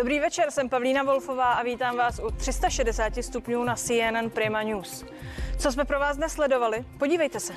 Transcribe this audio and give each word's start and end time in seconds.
Dobrý 0.00 0.20
večer, 0.20 0.50
jsem 0.50 0.68
Pavlína 0.68 1.02
Wolfová 1.02 1.52
a 1.52 1.62
vítám 1.62 1.96
vás 1.96 2.20
u 2.26 2.30
360 2.30 3.12
stupňů 3.20 3.64
na 3.64 3.74
CNN 3.74 4.30
Prima 4.34 4.62
News. 4.62 5.04
Co 5.58 5.72
jsme 5.72 5.84
pro 5.84 6.00
vás 6.00 6.16
nesledovali? 6.16 6.84
Podívejte 6.98 7.40
se. 7.40 7.52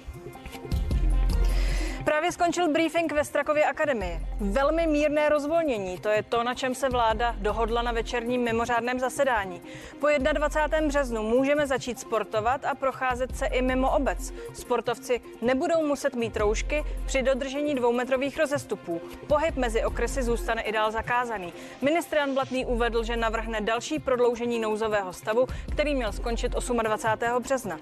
Právě 2.13 2.31
skončil 2.31 2.71
briefing 2.71 3.11
ve 3.11 3.25
Strakově 3.25 3.65
akademii. 3.65 4.19
Velmi 4.39 4.87
mírné 4.87 5.29
rozvolnění, 5.29 5.97
to 5.97 6.09
je 6.09 6.23
to, 6.23 6.43
na 6.43 6.53
čem 6.53 6.75
se 6.75 6.89
vláda 6.89 7.35
dohodla 7.37 7.81
na 7.81 7.91
večerním 7.91 8.41
mimořádném 8.41 8.99
zasedání. 8.99 9.61
Po 9.99 10.07
21. 10.33 10.87
březnu 10.87 11.23
můžeme 11.23 11.67
začít 11.67 11.99
sportovat 11.99 12.65
a 12.65 12.75
procházet 12.75 13.37
se 13.37 13.45
i 13.45 13.61
mimo 13.61 13.95
obec. 13.95 14.33
Sportovci 14.53 15.21
nebudou 15.41 15.87
muset 15.87 16.15
mít 16.15 16.37
roušky 16.37 16.83
při 17.05 17.21
dodržení 17.21 17.75
dvoumetrových 17.75 18.37
rozestupů. 18.37 19.01
Pohyb 19.27 19.55
mezi 19.55 19.83
okresy 19.83 20.23
zůstane 20.23 20.61
i 20.61 20.71
dál 20.71 20.91
zakázaný. 20.91 21.53
Ministr 21.81 22.15
Jan 22.15 22.33
Blatný 22.33 22.65
uvedl, 22.65 23.03
že 23.03 23.17
navrhne 23.17 23.61
další 23.61 23.99
prodloužení 23.99 24.59
nouzového 24.59 25.13
stavu, 25.13 25.47
který 25.71 25.95
měl 25.95 26.11
skončit 26.11 26.51
28. 26.51 27.43
března. 27.43 27.79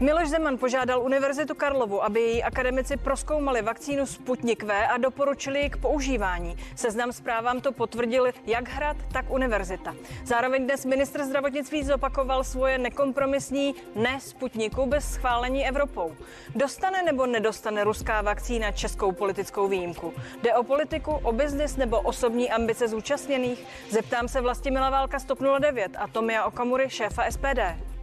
Miloš 0.00 0.28
Zeman 0.28 0.58
požádal 0.58 1.02
Univerzitu 1.02 1.54
Karlovu, 1.54 2.04
aby 2.04 2.20
její 2.20 2.42
akademici 2.42 2.96
proskoumali 2.96 3.62
vakcínu 3.62 4.06
Sputnik 4.06 4.62
V 4.62 4.86
a 4.86 4.98
doporučili 4.98 5.60
ji 5.60 5.70
k 5.70 5.76
používání. 5.76 6.56
Seznam 6.76 7.12
zprávám 7.12 7.60
to 7.60 7.72
potvrdili 7.72 8.32
jak 8.46 8.68
hrad, 8.68 8.96
tak 9.12 9.30
univerzita. 9.30 9.94
Zároveň 10.24 10.64
dnes 10.64 10.84
ministr 10.84 11.24
zdravotnictví 11.24 11.84
zopakoval 11.84 12.44
svoje 12.44 12.78
nekompromisní 12.78 13.74
ne 13.94 14.20
Sputniku 14.20 14.86
bez 14.86 15.12
schválení 15.12 15.68
Evropou. 15.68 16.12
Dostane 16.54 17.02
nebo 17.02 17.26
nedostane 17.26 17.84
ruská 17.84 18.22
vakcína 18.22 18.72
českou 18.72 19.12
politickou 19.12 19.68
výjimku? 19.68 20.12
Jde 20.42 20.54
o 20.54 20.62
politiku, 20.62 21.12
o 21.22 21.32
biznis 21.32 21.76
nebo 21.76 22.00
osobní 22.00 22.50
ambice 22.50 22.88
zúčastněných? 22.88 23.64
Zeptám 23.90 24.28
se 24.28 24.40
Vlastimila 24.40 24.90
Válka 24.90 25.18
109 25.18 25.92
a 25.98 26.08
Tomia 26.08 26.44
Okamury, 26.44 26.90
šéfa 26.90 27.30
SPD. 27.30 27.97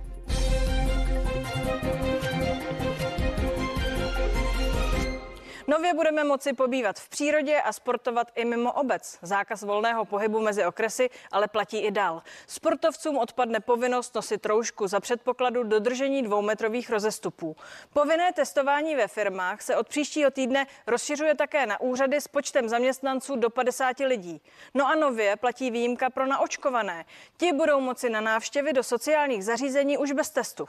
Nově 5.68 5.94
budeme 5.94 6.24
moci 6.24 6.54
pobývat 6.54 7.00
v 7.00 7.10
přírodě 7.10 7.62
a 7.62 7.74
sportovat 7.74 8.32
i 8.36 8.46
mimo 8.46 8.74
obec. 8.74 9.18
Zákaz 9.22 9.62
volného 9.62 10.06
pohybu 10.06 10.40
mezi 10.40 10.66
okresy 10.66 11.10
ale 11.32 11.48
platí 11.48 11.78
i 11.78 11.92
dál. 11.92 12.22
Sportovcům 12.48 13.18
odpadne 13.18 13.60
povinnost 13.60 14.16
nosit 14.16 14.46
roušku 14.46 14.88
za 14.88 15.00
předpokladu 15.00 15.64
dodržení 15.64 16.24
dvoumetrových 16.24 16.90
rozestupů. 16.90 17.56
Povinné 17.94 18.34
testování 18.34 18.96
ve 18.96 19.08
firmách 19.08 19.62
se 19.62 19.78
od 19.78 19.88
příštího 19.88 20.32
týdne 20.32 20.68
rozšiřuje 20.88 21.36
také 21.36 21.66
na 21.66 21.82
úřady 21.82 22.22
s 22.22 22.28
počtem 22.28 22.70
zaměstnanců 22.70 23.36
do 23.36 23.50
50 23.50 24.00
lidí. 24.00 24.42
No 24.74 24.88
a 24.88 24.96
nově 24.96 25.36
platí 25.36 25.72
výjimka 25.72 26.10
pro 26.10 26.26
naočkované. 26.26 27.06
Ti 27.38 27.54
budou 27.54 27.80
moci 27.80 28.10
na 28.10 28.22
návštěvy 28.22 28.74
do 28.74 28.84
sociálních 28.84 29.46
zařízení 29.46 29.98
už 29.98 30.12
bez 30.12 30.30
testu. 30.30 30.68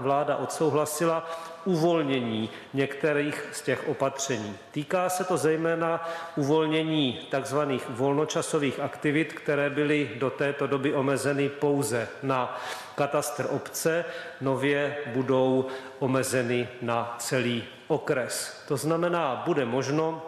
Vláda 0.00 0.36
odsouhlasila 0.36 1.30
uvolnění 1.64 2.50
některých 2.74 3.48
z 3.52 3.62
těch 3.62 3.88
opatření. 3.88 4.56
Týká 4.70 5.08
se 5.08 5.24
to 5.24 5.36
zejména 5.36 6.08
uvolnění 6.36 7.28
tzv. 7.42 7.58
volnočasových 7.88 8.80
aktivit, 8.80 9.32
které 9.32 9.70
byly 9.70 10.10
do 10.16 10.30
této 10.30 10.66
doby 10.66 10.94
omezeny 10.94 11.48
pouze 11.48 12.08
na 12.22 12.60
katastr 12.94 13.46
obce, 13.50 14.04
nově 14.40 14.96
budou 15.06 15.66
omezeny 15.98 16.68
na 16.82 17.16
celý 17.18 17.64
okres. 17.88 18.64
To 18.68 18.76
znamená, 18.76 19.42
bude 19.46 19.64
možno 19.64 20.22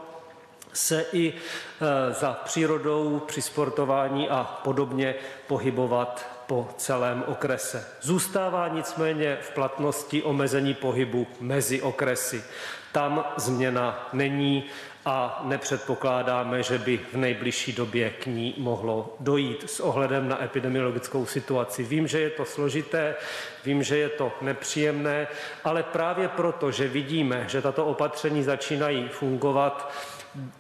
se 0.73 1.05
i 1.13 1.33
e, 1.33 2.13
za 2.13 2.33
přírodou 2.33 3.19
při 3.19 3.43
sportování 3.43 4.29
a 4.29 4.61
podobně 4.65 5.15
pohybovat 5.47 6.34
po 6.47 6.69
celém 6.77 7.25
okrese. 7.27 7.87
Zůstává 8.01 8.69
nicméně 8.69 9.39
v 9.41 9.51
platnosti 9.51 10.23
omezení 10.23 10.75
pohybu 10.75 11.27
mezi 11.41 11.83
okresy. 11.83 12.45
Tam 12.93 13.25
změna 13.37 14.09
není 14.13 14.65
a 15.07 15.43
nepředpokládáme, 15.45 16.63
že 16.63 16.79
by 16.79 17.01
v 17.13 17.17
nejbližší 17.17 17.73
době 17.73 18.11
k 18.11 18.27
ní 18.27 18.55
mohlo 18.59 19.17
dojít 19.21 19.71
s 19.71 19.81
ohledem 19.81 20.29
na 20.29 20.45
epidemiologickou 20.45 21.27
situaci. 21.27 21.83
Vím, 21.83 22.09
že 22.09 22.21
je 22.21 22.31
to 22.31 22.45
složité, 22.45 23.15
vím, 23.65 23.83
že 23.83 23.97
je 23.99 24.09
to 24.09 24.33
nepříjemné, 24.41 25.29
ale 25.65 25.83
právě 25.83 26.29
proto, 26.29 26.71
že 26.71 26.89
vidíme, 26.89 27.45
že 27.49 27.63
tato 27.63 27.87
opatření 27.87 28.43
začínají 28.43 29.09
fungovat, 29.09 29.93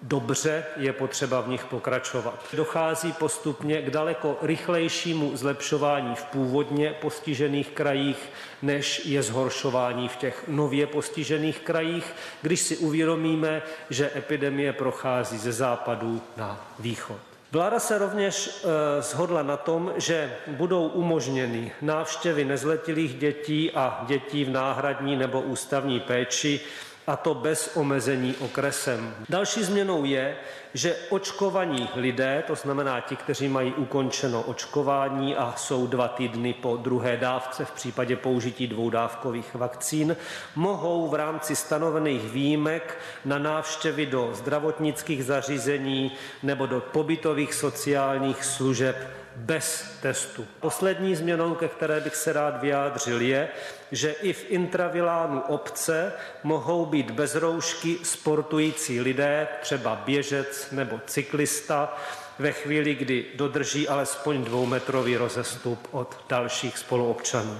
dobře, 0.03 0.65
je 0.77 0.93
potřeba 0.93 1.41
v 1.41 1.49
nich 1.49 1.65
pokračovat. 1.65 2.45
Dochází 2.53 3.13
postupně 3.13 3.83
k 3.83 3.91
daleko 3.91 4.39
rychlejšímu 4.43 5.37
zlepšování 5.37 6.15
v 6.15 6.25
původně 6.25 6.95
postižených 7.01 7.71
krajích, 7.71 8.31
než 8.63 9.07
je 9.07 9.23
zhoršování 9.23 10.09
v 10.09 10.17
těch 10.17 10.45
nově 10.49 10.87
postižených 10.87 11.61
krajích, 11.61 12.15
když 12.43 12.61
si 12.61 12.77
uvědomíme, 12.77 13.63
že 13.91 14.11
epidemie 14.17 14.73
prochází 14.73 15.39
ze 15.39 15.53
západu 15.53 16.23
na 16.37 16.67
východ. 16.79 17.19
Vláda 17.53 17.81
se 17.81 17.99
rovněž 17.99 18.47
e, 18.49 19.03
shodla 19.03 19.43
na 19.43 19.57
tom, 19.57 19.93
že 19.97 20.37
budou 20.47 20.87
umožněny 20.87 21.73
návštěvy 21.83 22.45
nezletilých 22.45 23.15
dětí 23.15 23.71
a 23.71 24.05
dětí 24.07 24.45
v 24.45 24.51
náhradní 24.51 25.17
nebo 25.17 25.41
ústavní 25.41 26.01
péči 26.01 26.61
a 27.07 27.17
to 27.17 27.35
bez 27.35 27.77
omezení 27.77 28.35
okresem. 28.41 29.15
Další 29.29 29.65
změnou 29.65 30.05
je, 30.05 30.37
že 30.75 30.97
očkovaní 31.11 31.89
lidé, 31.97 32.45
to 32.47 32.55
znamená 32.55 33.01
ti, 33.01 33.17
kteří 33.17 33.49
mají 33.49 33.73
ukončeno 33.73 34.43
očkování 34.43 35.37
a 35.37 35.55
jsou 35.57 35.87
dva 35.87 36.09
týdny 36.09 36.53
po 36.53 36.77
druhé 36.77 37.17
dávce 37.17 37.65
v 37.65 37.71
případě 37.71 38.17
použití 38.17 38.67
dvoudávkových 38.67 39.55
vakcín, 39.55 40.17
mohou 40.55 41.09
v 41.09 41.15
rámci 41.15 41.57
stanovených 41.57 42.23
výjimek 42.23 42.99
na 43.25 43.39
návštěvy 43.39 44.07
do 44.07 44.31
zdravotnických 44.35 45.25
zařízení 45.25 46.13
nebo 46.43 46.67
do 46.67 46.81
pobytových 46.81 47.55
sociálních 47.55 48.45
služeb 48.45 49.24
bez 49.37 49.99
testu. 50.03 50.47
Poslední 50.61 51.17
změnou, 51.17 51.55
ke 51.55 51.69
které 51.69 52.01
bych 52.01 52.17
se 52.17 52.33
rád 52.33 52.61
vyjádřil, 52.61 53.21
je, 53.21 53.49
že 53.93 54.11
i 54.11 54.33
v 54.33 54.51
intravilánu 54.51 55.41
obce 55.41 56.13
mohou 56.43 56.87
být 56.87 57.11
bez 57.11 57.35
roušky 57.35 57.99
sportující 58.03 59.01
lidé, 59.01 59.49
třeba 59.61 59.95
běžec 59.95 60.71
nebo 60.71 61.01
cyklista, 61.07 61.97
ve 62.39 62.53
chvíli, 62.53 62.95
kdy 62.95 63.27
dodrží 63.35 63.89
alespoň 63.89 64.45
dvoumetrový 64.45 65.17
rozestup 65.17 65.89
od 65.91 66.17
dalších 66.29 66.79
spoluobčanů. 66.79 67.59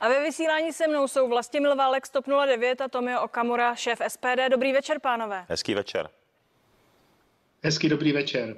A 0.00 0.08
ve 0.08 0.22
vysílání 0.22 0.72
se 0.72 0.88
mnou 0.88 1.08
jsou 1.08 1.28
Vlastimil 1.28 1.76
Válek 1.76 2.06
109 2.06 2.80
a 2.80 2.88
Tomio 2.88 3.22
Okamura, 3.22 3.74
šéf 3.74 4.00
SPD. 4.08 4.48
Dobrý 4.50 4.72
večer, 4.72 4.98
pánové. 5.00 5.44
Hezký 5.48 5.74
večer. 5.74 6.08
Hezký 7.62 7.88
dobrý 7.88 8.12
večer. 8.12 8.56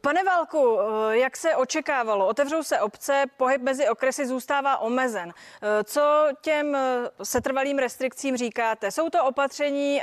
Pane 0.00 0.24
Válku, 0.24 0.78
eh, 0.80 1.18
jak 1.18 1.36
se 1.36 1.56
očekávalo, 1.56 2.26
otevřou 2.26 2.62
se 2.62 2.80
obce, 2.80 3.24
pohyb 3.36 3.62
mezi 3.62 3.88
okresy 3.88 4.26
zůstává 4.26 4.78
omezen. 4.78 5.32
Eh, 5.62 5.84
co 5.84 6.28
těm 6.40 6.74
eh, 6.74 7.10
setrvalým 7.22 7.78
restrikcím 7.78 8.36
říkáte? 8.36 8.90
Jsou 8.90 9.10
to 9.10 9.24
opatření, 9.24 10.00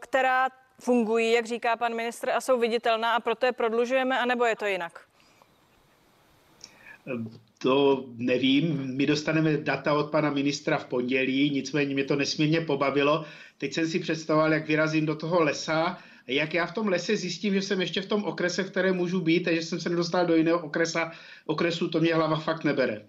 která 0.00 0.48
fungují, 0.80 1.32
jak 1.32 1.46
říká 1.46 1.76
pan 1.76 1.94
ministr, 1.94 2.30
a 2.30 2.40
jsou 2.40 2.58
viditelná 2.58 3.14
a 3.14 3.20
proto 3.20 3.46
je 3.46 3.52
prodlužujeme, 3.52 4.18
anebo 4.18 4.44
je 4.44 4.56
to 4.56 4.66
jinak? 4.66 5.00
To 7.58 8.04
nevím. 8.16 8.96
My 8.96 9.06
dostaneme 9.06 9.56
data 9.56 9.94
od 9.94 10.10
pana 10.10 10.30
ministra 10.30 10.78
v 10.78 10.84
pondělí, 10.84 11.50
nicméně 11.50 11.94
mě 11.94 12.04
to 12.04 12.16
nesmírně 12.16 12.60
pobavilo. 12.60 13.24
Teď 13.58 13.72
jsem 13.72 13.88
si 13.88 13.98
představoval, 13.98 14.52
jak 14.52 14.66
vyrazím 14.66 15.06
do 15.06 15.14
toho 15.14 15.42
lesa 15.42 15.98
jak 16.26 16.54
já 16.54 16.66
v 16.66 16.74
tom 16.74 16.88
lese 16.88 17.16
zjistím, 17.16 17.54
že 17.54 17.62
jsem 17.62 17.80
ještě 17.80 18.02
v 18.02 18.06
tom 18.06 18.24
okrese, 18.24 18.62
v 18.62 18.70
které 18.70 18.92
můžu 18.92 19.20
být 19.20 19.48
a 19.48 19.54
že 19.54 19.62
jsem 19.62 19.80
se 19.80 19.88
nedostal 19.88 20.26
do 20.26 20.36
jiného 20.36 20.58
okresa, 20.58 21.12
okresu, 21.46 21.88
to 21.88 22.00
mě 22.00 22.14
hlava 22.14 22.36
fakt 22.36 22.64
nebere. 22.64 23.04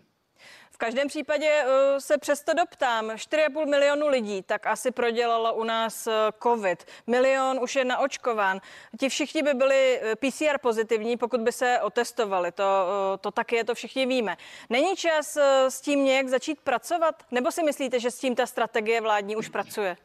V 0.74 0.78
každém 0.78 1.08
případě 1.08 1.64
uh, 1.66 1.72
se 1.98 2.18
přesto 2.18 2.54
doptám. 2.54 3.10
4,5 3.10 3.70
milionu 3.70 4.08
lidí 4.08 4.42
tak 4.42 4.68
asi 4.68 4.92
prodělalo 4.92 5.54
u 5.54 5.64
nás 5.64 6.08
uh, 6.08 6.14
COVID. 6.44 6.86
Milion 7.08 7.60
už 7.62 7.76
je 7.76 7.86
naočkován. 7.86 8.62
Ti 9.00 9.10
všichni 9.10 9.44
by 9.44 9.54
byli 9.54 10.02
uh, 10.02 10.12
PCR 10.16 10.58
pozitivní, 10.62 11.18
pokud 11.18 11.42
by 11.42 11.52
se 11.52 11.80
otestovali. 11.82 12.52
To, 12.52 12.64
to 13.22 13.32
taky 13.32 13.56
je, 13.56 13.64
to 13.64 13.76
všichni 13.76 14.06
víme. 14.06 14.38
Není 14.70 14.96
čas 14.96 15.38
s 15.70 15.82
tím 15.82 16.06
nějak 16.06 16.28
začít 16.28 16.62
pracovat? 16.62 17.24
Nebo 17.32 17.52
si 17.52 17.64
myslíte, 17.64 18.00
že 18.00 18.12
s 18.12 18.20
tím 18.20 18.36
ta 18.36 18.46
strategie 18.46 19.02
vládní 19.02 19.36
už 19.36 19.50
pracuje? 19.50 19.98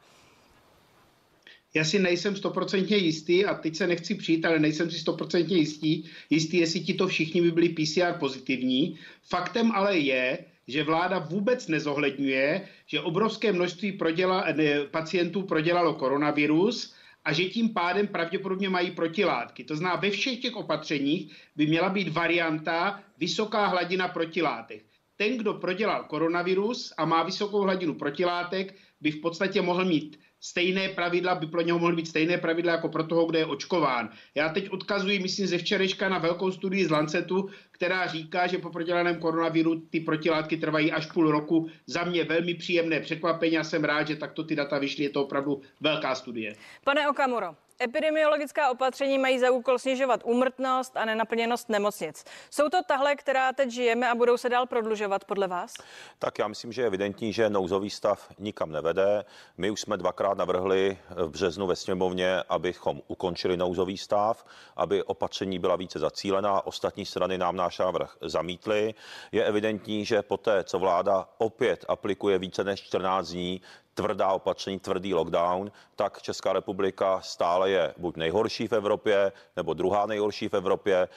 Já 1.74 1.84
si 1.84 1.98
nejsem 1.98 2.36
stoprocentně 2.36 2.96
jistý 2.96 3.44
a 3.44 3.54
teď 3.54 3.76
se 3.76 3.86
nechci 3.86 4.14
přijít, 4.14 4.44
ale 4.44 4.58
nejsem 4.58 4.90
si 4.90 4.98
stoprocentně 4.98 5.56
jistý, 5.56 6.04
jistý, 6.30 6.56
jestli 6.56 6.80
ti 6.80 6.94
to 6.94 7.08
všichni 7.08 7.42
by 7.42 7.50
byli 7.50 7.68
PCR 7.68 8.12
pozitivní. 8.18 8.98
Faktem 9.22 9.72
ale 9.72 9.98
je, 9.98 10.38
že 10.68 10.84
vláda 10.84 11.18
vůbec 11.18 11.68
nezohledňuje, 11.68 12.68
že 12.86 13.00
obrovské 13.00 13.52
množství 13.52 13.92
proděla, 13.92 14.44
ne, 14.56 14.84
pacientů 14.90 15.42
prodělalo 15.42 15.94
koronavirus 15.94 16.94
a 17.24 17.32
že 17.32 17.44
tím 17.44 17.68
pádem 17.68 18.06
pravděpodobně 18.06 18.68
mají 18.68 18.90
protilátky. 18.90 19.64
To 19.64 19.76
znamená, 19.76 20.00
ve 20.00 20.10
všech 20.10 20.38
těch 20.38 20.56
opatřeních 20.56 21.32
by 21.56 21.66
měla 21.66 21.88
být 21.88 22.08
varianta 22.08 23.02
vysoká 23.18 23.66
hladina 23.66 24.08
protilátek. 24.08 24.84
Ten, 25.16 25.38
kdo 25.38 25.54
prodělal 25.54 26.04
koronavirus 26.04 26.92
a 26.96 27.04
má 27.04 27.22
vysokou 27.22 27.60
hladinu 27.60 27.94
protilátek, 27.94 28.74
by 29.00 29.10
v 29.10 29.20
podstatě 29.20 29.62
mohl 29.62 29.84
mít 29.84 30.18
stejné 30.40 30.88
pravidla, 30.88 31.34
by 31.34 31.46
pro 31.46 31.60
něho 31.60 31.78
mohly 31.78 31.96
být 31.96 32.08
stejné 32.08 32.38
pravidla 32.38 32.72
jako 32.72 32.88
pro 32.88 33.04
toho, 33.04 33.26
kdo 33.26 33.38
je 33.38 33.46
očkován. 33.46 34.10
Já 34.34 34.48
teď 34.48 34.70
odkazuji, 34.70 35.18
myslím, 35.18 35.46
ze 35.46 35.58
včerejška 35.58 36.08
na 36.08 36.18
velkou 36.18 36.52
studii 36.52 36.84
z 36.84 36.90
Lancetu, 36.90 37.48
která 37.70 38.06
říká, 38.06 38.46
že 38.46 38.58
po 38.58 38.70
prodělaném 38.70 39.20
koronaviru 39.20 39.80
ty 39.80 40.00
protilátky 40.00 40.56
trvají 40.56 40.92
až 40.92 41.06
půl 41.06 41.30
roku. 41.30 41.68
Za 41.86 42.04
mě 42.04 42.24
velmi 42.24 42.54
příjemné 42.54 43.00
překvapení 43.00 43.58
a 43.58 43.64
jsem 43.64 43.84
rád, 43.84 44.08
že 44.08 44.16
takto 44.16 44.44
ty 44.44 44.56
data 44.56 44.78
vyšly. 44.78 45.04
Je 45.04 45.10
to 45.10 45.24
opravdu 45.24 45.62
velká 45.80 46.14
studie. 46.14 46.54
Pane 46.84 47.08
Okamuro, 47.08 47.54
Epidemiologická 47.82 48.70
opatření 48.70 49.18
mají 49.18 49.38
za 49.38 49.50
úkol 49.50 49.78
snižovat 49.78 50.20
úmrtnost 50.24 50.96
a 50.96 51.04
nenaplněnost 51.04 51.68
nemocnic. 51.68 52.24
Jsou 52.50 52.68
to 52.68 52.82
tahle, 52.86 53.16
která 53.16 53.52
teď 53.52 53.70
žijeme 53.70 54.10
a 54.10 54.14
budou 54.14 54.36
se 54.36 54.48
dál 54.48 54.66
prodlužovat 54.66 55.24
podle 55.24 55.48
vás? 55.48 55.74
Tak 56.18 56.38
já 56.38 56.48
myslím, 56.48 56.72
že 56.72 56.82
je 56.82 56.86
evidentní, 56.86 57.32
že 57.32 57.50
nouzový 57.50 57.90
stav 57.90 58.28
nikam 58.38 58.72
nevede. 58.72 59.24
My 59.56 59.70
už 59.70 59.80
jsme 59.80 59.96
dvakrát 59.96 60.38
navrhli 60.38 60.98
v 61.10 61.30
březnu 61.30 61.66
ve 61.66 61.76
sněmovně, 61.76 62.42
abychom 62.48 63.00
ukončili 63.06 63.56
nouzový 63.56 63.98
stav, 63.98 64.44
aby 64.76 65.02
opatření 65.02 65.58
byla 65.58 65.76
více 65.76 65.98
zacílená. 65.98 66.66
Ostatní 66.66 67.06
strany 67.06 67.38
nám 67.38 67.56
náš 67.56 67.78
návrh 67.78 68.16
zamítly. 68.20 68.94
Je 69.32 69.44
evidentní, 69.44 70.04
že 70.04 70.22
poté, 70.22 70.64
co 70.64 70.78
vláda 70.78 71.28
opět 71.38 71.84
aplikuje 71.88 72.38
více 72.38 72.64
než 72.64 72.82
14 72.82 73.28
dní, 73.28 73.60
tvrdá 73.98 74.32
opatření, 74.32 74.78
tvrdý 74.78 75.14
lockdown, 75.14 75.72
tak 75.96 76.22
Česká 76.22 76.52
republika 76.52 77.20
stále 77.20 77.70
je 77.70 77.94
buď 77.96 78.16
nejhorší 78.16 78.68
v 78.68 78.72
Evropě, 78.72 79.32
nebo 79.56 79.74
druhá 79.74 80.06
nejhorší 80.06 80.48
v 80.48 80.54
Evropě. 80.54 81.08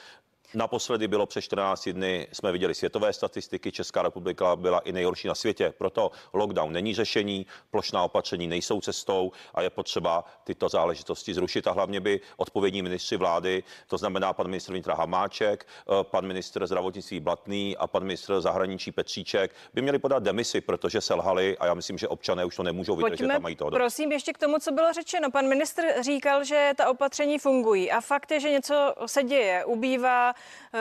Naposledy 0.54 1.08
bylo 1.08 1.26
přes 1.26 1.44
14 1.44 1.88
dny, 1.88 2.28
jsme 2.32 2.52
viděli 2.52 2.74
světové 2.74 3.12
statistiky, 3.12 3.72
Česká 3.72 4.02
republika 4.02 4.56
byla 4.56 4.78
i 4.78 4.92
nejhorší 4.92 5.28
na 5.28 5.34
světě. 5.34 5.72
Proto 5.78 6.10
lockdown 6.32 6.72
není 6.72 6.94
řešení, 6.94 7.46
plošná 7.70 8.02
opatření 8.02 8.46
nejsou 8.46 8.80
cestou 8.80 9.32
a 9.54 9.62
je 9.62 9.70
potřeba 9.70 10.24
tyto 10.44 10.68
záležitosti 10.68 11.34
zrušit. 11.34 11.66
A 11.66 11.72
hlavně 11.72 12.00
by 12.00 12.20
odpovědní 12.36 12.82
ministři 12.82 13.16
vlády, 13.16 13.62
to 13.86 13.98
znamená 13.98 14.32
pan 14.32 14.48
ministr 14.48 14.72
vnitra 14.72 14.94
Hamáček, 14.94 15.66
eh, 15.66 16.04
pan 16.04 16.26
ministr 16.26 16.66
zdravotnictví 16.66 17.20
Blatný 17.20 17.76
a 17.76 17.86
pan 17.86 18.04
ministr 18.04 18.40
zahraničí 18.40 18.92
Petříček, 18.92 19.54
by 19.74 19.82
měli 19.82 19.98
podat 19.98 20.22
demisi, 20.22 20.60
protože 20.60 21.00
selhali 21.00 21.58
a 21.58 21.66
já 21.66 21.74
myslím, 21.74 21.98
že 21.98 22.08
občané 22.08 22.44
už 22.44 22.56
to 22.56 22.62
nemůžou 22.62 22.96
vydržet 22.96 23.22
Pojďme, 23.22 23.34
a 23.34 23.38
mají 23.38 23.56
to. 23.56 23.70
Prosím, 23.70 24.12
ještě 24.12 24.32
k 24.32 24.38
tomu, 24.38 24.58
co 24.58 24.72
bylo 24.72 24.92
řečeno. 24.92 25.30
Pan 25.30 25.48
ministr 25.48 25.82
říkal, 26.00 26.44
že 26.44 26.72
ta 26.76 26.90
opatření 26.90 27.38
fungují 27.38 27.90
a 27.90 28.00
fakt 28.00 28.30
je, 28.30 28.40
že 28.40 28.50
něco 28.50 28.94
se 29.06 29.22
děje, 29.22 29.64
ubývá 29.64 30.34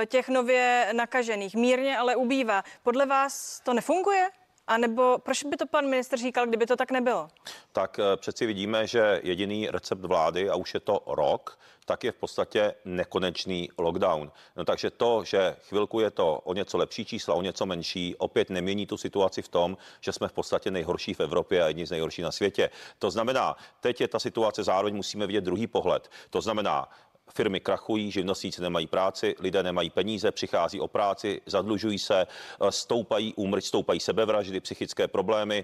těch 0.05 0.29
nově 0.29 0.89
nakažených. 0.93 1.55
Mírně 1.55 1.97
ale 1.97 2.15
ubývá. 2.15 2.63
Podle 2.83 3.05
vás 3.05 3.59
to 3.63 3.73
nefunguje? 3.73 4.29
A 4.67 4.77
nebo 4.77 5.17
proč 5.19 5.43
by 5.43 5.57
to 5.57 5.65
pan 5.65 5.89
minister 5.89 6.19
říkal, 6.19 6.47
kdyby 6.47 6.65
to 6.65 6.75
tak 6.75 6.91
nebylo? 6.91 7.27
Tak 7.71 7.99
eh, 7.99 8.17
přeci 8.17 8.45
vidíme, 8.45 8.87
že 8.87 9.19
jediný 9.23 9.67
recept 9.67 10.01
vlády, 10.01 10.49
a 10.49 10.55
už 10.55 10.73
je 10.73 10.79
to 10.79 11.03
rok, 11.07 11.59
tak 11.85 12.03
je 12.03 12.11
v 12.11 12.15
podstatě 12.15 12.75
nekonečný 12.85 13.69
lockdown. 13.77 14.31
No 14.55 14.65
takže 14.65 14.89
to, 14.89 15.23
že 15.23 15.55
chvilku 15.67 15.99
je 15.99 16.11
to 16.11 16.39
o 16.43 16.53
něco 16.53 16.77
lepší 16.77 17.05
čísla, 17.05 17.35
o 17.35 17.41
něco 17.41 17.65
menší, 17.65 18.15
opět 18.15 18.49
nemění 18.49 18.85
tu 18.87 18.97
situaci 18.97 19.41
v 19.41 19.47
tom, 19.47 19.77
že 20.01 20.11
jsme 20.11 20.27
v 20.27 20.33
podstatě 20.33 20.71
nejhorší 20.71 21.13
v 21.13 21.19
Evropě 21.19 21.63
a 21.63 21.67
jedni 21.67 21.85
z 21.85 21.91
nejhorších 21.91 22.23
na 22.25 22.31
světě. 22.31 22.69
To 22.99 23.11
znamená, 23.11 23.55
teď 23.79 24.01
je 24.01 24.07
ta 24.07 24.19
situace, 24.19 24.63
zároveň 24.63 24.95
musíme 24.95 25.27
vidět 25.27 25.43
druhý 25.43 25.67
pohled. 25.67 26.09
To 26.29 26.41
znamená, 26.41 26.89
firmy 27.33 27.59
krachují, 27.59 28.11
živnostníci 28.11 28.61
nemají 28.61 28.87
práci, 28.87 29.35
lidé 29.39 29.63
nemají 29.63 29.89
peníze, 29.89 30.31
přichází 30.31 30.79
o 30.79 30.87
práci, 30.87 31.41
zadlužují 31.45 31.99
se, 31.99 32.27
eh, 32.27 32.71
stoupají 32.71 33.33
úmrť, 33.35 33.63
stoupají 33.63 33.99
sebevraždy, 33.99 34.59
psychické 34.59 35.07
problémy, 35.07 35.63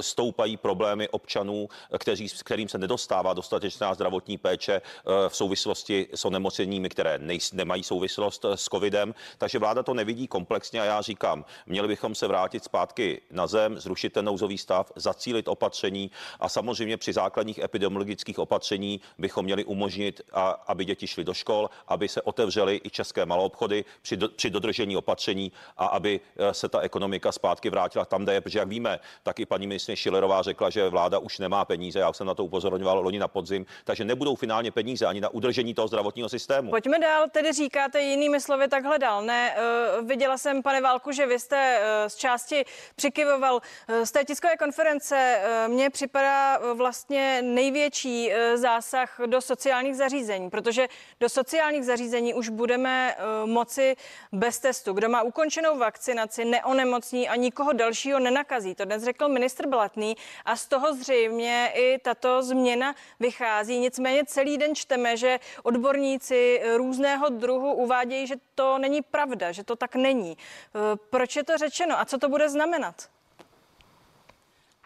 stoupají 0.00 0.56
problémy 0.56 1.08
občanů, 1.08 1.68
kteří, 1.98 2.28
kterým 2.44 2.68
se 2.68 2.78
nedostává 2.78 3.34
dostatečná 3.34 3.94
zdravotní 3.94 4.38
péče 4.38 4.74
eh, 4.74 5.28
v 5.28 5.36
souvislosti 5.36 6.08
s 6.14 6.24
onemocněními, 6.24 6.88
které 6.88 7.18
nej, 7.18 7.38
nemají 7.52 7.82
souvislost 7.82 8.44
eh, 8.44 8.56
s 8.56 8.64
covidem. 8.64 9.14
Takže 9.38 9.58
vláda 9.58 9.82
to 9.82 9.94
nevidí 9.94 10.26
komplexně 10.26 10.80
a 10.80 10.84
já 10.84 11.02
říkám, 11.02 11.44
měli 11.66 11.88
bychom 11.88 12.14
se 12.14 12.26
vrátit 12.26 12.64
zpátky 12.64 13.20
na 13.30 13.46
zem, 13.46 13.78
zrušit 13.78 14.12
ten 14.12 14.24
nouzový 14.24 14.58
stav, 14.58 14.92
zacílit 14.96 15.48
opatření 15.48 16.10
a 16.40 16.48
samozřejmě 16.48 16.96
při 16.96 17.12
základních 17.12 17.58
epidemiologických 17.58 18.38
opatření 18.38 19.00
bychom 19.18 19.44
měli 19.44 19.64
umožnit, 19.64 20.20
aby 20.66 20.84
děti 20.84 20.99
děti 21.00 21.06
šly 21.06 21.24
do 21.24 21.34
škol, 21.34 21.70
aby 21.88 22.08
se 22.08 22.22
otevřely 22.22 22.80
i 22.84 22.90
české 22.90 23.26
maloobchody 23.26 23.84
při, 24.02 24.16
do, 24.16 24.28
při 24.28 24.50
dodržení 24.50 24.96
opatření 24.96 25.52
a 25.76 25.86
aby 25.86 26.20
eh, 26.20 26.54
se 26.54 26.68
ta 26.68 26.80
ekonomika 26.80 27.32
zpátky 27.32 27.70
vrátila 27.70 28.04
tam, 28.04 28.22
kde 28.24 28.34
je, 28.34 28.40
protože 28.40 28.58
jak 28.58 28.68
víme, 28.68 29.00
tak 29.22 29.40
i 29.40 29.46
paní 29.46 29.66
ministrině 29.66 29.96
Šilerová 29.96 30.42
řekla, 30.42 30.70
že 30.70 30.88
vláda 30.88 31.18
už 31.18 31.38
nemá 31.38 31.64
peníze, 31.64 31.98
já 31.98 32.12
jsem 32.12 32.26
na 32.26 32.34
to 32.34 32.44
upozorňoval 32.44 33.00
loni 33.00 33.18
na 33.18 33.28
podzim, 33.28 33.66
takže 33.84 34.04
nebudou 34.04 34.36
finálně 34.36 34.70
peníze 34.70 35.06
ani 35.06 35.20
na 35.20 35.28
udržení 35.28 35.74
toho 35.74 35.88
zdravotního 35.88 36.28
systému. 36.28 36.70
Pojďme 36.70 36.98
dál, 36.98 37.28
tedy 37.32 37.52
říkáte 37.52 38.00
jinými 38.02 38.40
slovy 38.40 38.68
takhle 38.68 38.98
dál. 38.98 39.22
Ne, 39.22 39.56
uh, 40.00 40.06
viděla 40.06 40.38
jsem, 40.38 40.62
pane 40.62 40.80
Válku, 40.80 41.12
že 41.12 41.26
vy 41.26 41.38
jste 41.38 41.80
uh, 41.80 42.08
z 42.08 42.16
části 42.16 42.64
přikyvoval 42.96 43.54
uh, 43.54 44.04
z 44.04 44.10
té 44.12 44.24
tiskové 44.24 44.56
konference. 44.56 45.16
Uh, 45.16 45.72
mně 45.72 45.90
připadá 45.90 46.58
uh, 46.58 46.78
vlastně 46.78 47.42
největší 47.42 48.28
uh, 48.28 48.56
zásah 48.56 49.20
do 49.26 49.40
sociálních 49.40 49.96
zařízení, 49.96 50.50
protože 50.50 50.88
do 51.20 51.28
sociálních 51.28 51.84
zařízení 51.84 52.34
už 52.34 52.48
budeme 52.48 53.16
uh, 53.16 53.50
moci 53.50 53.96
bez 54.32 54.58
testu. 54.58 54.92
Kdo 54.92 55.08
má 55.08 55.22
ukončenou 55.22 55.78
vakcinaci, 55.78 56.44
neonemocní 56.44 57.28
a 57.28 57.36
nikoho 57.36 57.72
dalšího 57.72 58.18
nenakazí. 58.18 58.74
To 58.74 58.84
dnes 58.84 59.02
řekl 59.02 59.28
ministr 59.28 59.68
Blatný 59.68 60.16
a 60.44 60.56
z 60.56 60.66
toho 60.66 60.94
zřejmě 60.94 61.72
i 61.74 61.98
tato 61.98 62.42
změna 62.42 62.94
vychází. 63.20 63.78
Nicméně 63.78 64.24
celý 64.26 64.58
den 64.58 64.74
čteme, 64.74 65.16
že 65.16 65.38
odborníci 65.62 66.62
různého 66.76 67.28
druhu 67.28 67.72
uvádějí, 67.72 68.26
že 68.26 68.36
to 68.54 68.78
není 68.78 69.02
pravda, 69.02 69.52
že 69.52 69.64
to 69.64 69.76
tak 69.76 69.94
není. 69.94 70.36
Uh, 70.36 70.80
proč 71.10 71.36
je 71.36 71.44
to 71.44 71.58
řečeno 71.58 72.00
a 72.00 72.04
co 72.04 72.18
to 72.18 72.28
bude 72.28 72.48
znamenat? 72.48 73.19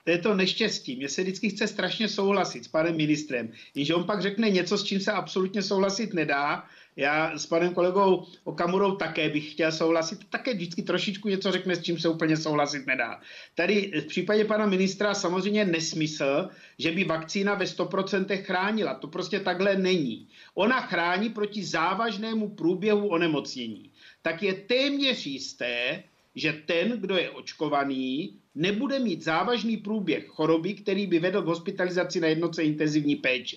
To 0.05 0.11
je 0.11 0.19
to 0.19 0.35
neštěstí. 0.35 0.97
Mně 0.97 1.09
se 1.09 1.23
vždycky 1.23 1.51
chce 1.51 1.67
strašně 1.67 2.09
souhlasit 2.09 2.65
s 2.65 2.69
panem 2.69 2.97
ministrem, 2.97 3.52
jenže 3.75 3.95
on 3.95 4.05
pak 4.05 4.23
řekne 4.23 4.50
něco, 4.50 4.78
s 4.78 4.85
čím 4.85 5.00
se 5.00 5.12
absolutně 5.12 5.62
souhlasit 5.62 6.14
nedá. 6.14 6.64
Já 6.97 7.38
s 7.38 7.47
panem 7.47 7.75
kolegou 7.75 8.26
Okamurou 8.45 8.95
také 8.97 9.28
bych 9.28 9.52
chtěl 9.52 9.73
souhlasit, 9.73 10.19
také 10.31 10.55
vždycky 10.55 10.83
trošičku 10.83 11.28
něco 11.28 11.52
řekne, 11.52 11.76
s 11.76 11.83
čím 11.83 11.99
se 11.99 12.09
úplně 12.09 12.37
souhlasit 12.37 12.87
nedá. 12.87 13.21
Tady 13.55 13.93
v 14.05 14.07
případě 14.07 14.45
pana 14.45 14.67
ministra 14.67 15.14
samozřejmě 15.14 15.64
nesmysl, 15.64 16.49
že 16.78 16.93
by 16.93 17.05
vakcína 17.05 17.55
ve 17.55 17.64
100% 17.64 18.43
chránila. 18.43 18.95
To 18.95 19.09
prostě 19.09 19.40
takhle 19.40 19.76
není. 19.76 20.28
Ona 20.55 20.81
chrání 20.81 21.31
proti 21.31 21.64
závažnému 21.64 22.49
průběhu 22.49 23.09
onemocnění. 23.09 23.90
Tak 24.23 24.43
je 24.43 24.55
téměř 24.55 25.26
jisté, 25.26 26.02
že 26.35 26.62
ten, 26.67 27.00
kdo 27.00 27.17
je 27.17 27.31
očkovaný, 27.31 28.38
nebude 28.55 28.99
mít 28.99 29.25
závažný 29.25 29.76
průběh 29.76 30.26
choroby, 30.26 30.75
který 30.75 31.07
by 31.07 31.19
vedl 31.19 31.43
k 31.43 31.47
hospitalizaci 31.47 32.21
na 32.21 32.29
jednotce 32.29 32.64
intenzivní 32.64 33.17
péče. 33.17 33.57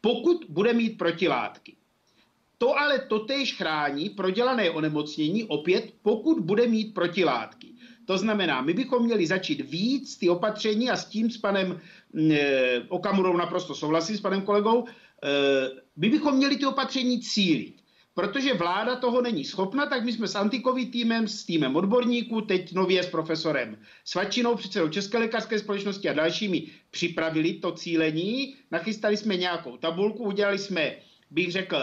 Pokud 0.00 0.44
bude 0.48 0.72
mít 0.72 0.98
protilátky. 0.98 1.76
To 2.58 2.78
ale 2.78 2.98
totéž 2.98 3.54
chrání 3.56 4.10
prodělané 4.10 4.70
onemocnění 4.70 5.44
opět, 5.44 5.92
pokud 6.02 6.40
bude 6.40 6.66
mít 6.66 6.94
protilátky. 6.94 7.66
To 8.04 8.18
znamená, 8.18 8.60
my 8.62 8.74
bychom 8.74 9.04
měli 9.04 9.26
začít 9.26 9.60
víc 9.60 10.16
ty 10.16 10.28
opatření 10.28 10.90
a 10.90 10.96
s 10.96 11.04
tím 11.06 11.30
s 11.30 11.38
panem 11.38 11.80
e, 12.30 12.82
Okamurou 12.88 13.36
naprosto 13.36 13.74
souhlasím, 13.74 14.16
s 14.16 14.20
panem 14.20 14.42
kolegou, 14.42 14.84
e, 14.86 14.90
my 15.96 16.10
bychom 16.10 16.36
měli 16.36 16.56
ty 16.56 16.66
opatření 16.66 17.20
cílit. 17.20 17.79
Protože 18.14 18.54
vláda 18.54 18.96
toho 18.96 19.22
není 19.22 19.44
schopna, 19.44 19.86
tak 19.86 20.04
my 20.04 20.12
jsme 20.12 20.28
s 20.28 20.34
antikovým 20.34 20.90
týmem, 20.90 21.28
s 21.28 21.44
týmem 21.44 21.76
odborníků, 21.76 22.40
teď 22.40 22.72
nově 22.72 23.02
s 23.02 23.06
profesorem 23.10 23.78
Svačinou, 24.04 24.56
předsedou 24.56 24.88
České 24.88 25.18
lékařské 25.18 25.58
společnosti 25.58 26.08
a 26.08 26.12
dalšími 26.12 26.62
připravili 26.90 27.52
to 27.52 27.72
cílení, 27.72 28.54
nachystali 28.70 29.16
jsme 29.16 29.36
nějakou 29.36 29.76
tabulku, 29.76 30.24
udělali 30.24 30.58
jsme, 30.58 30.96
bych 31.30 31.52
řekl, 31.52 31.76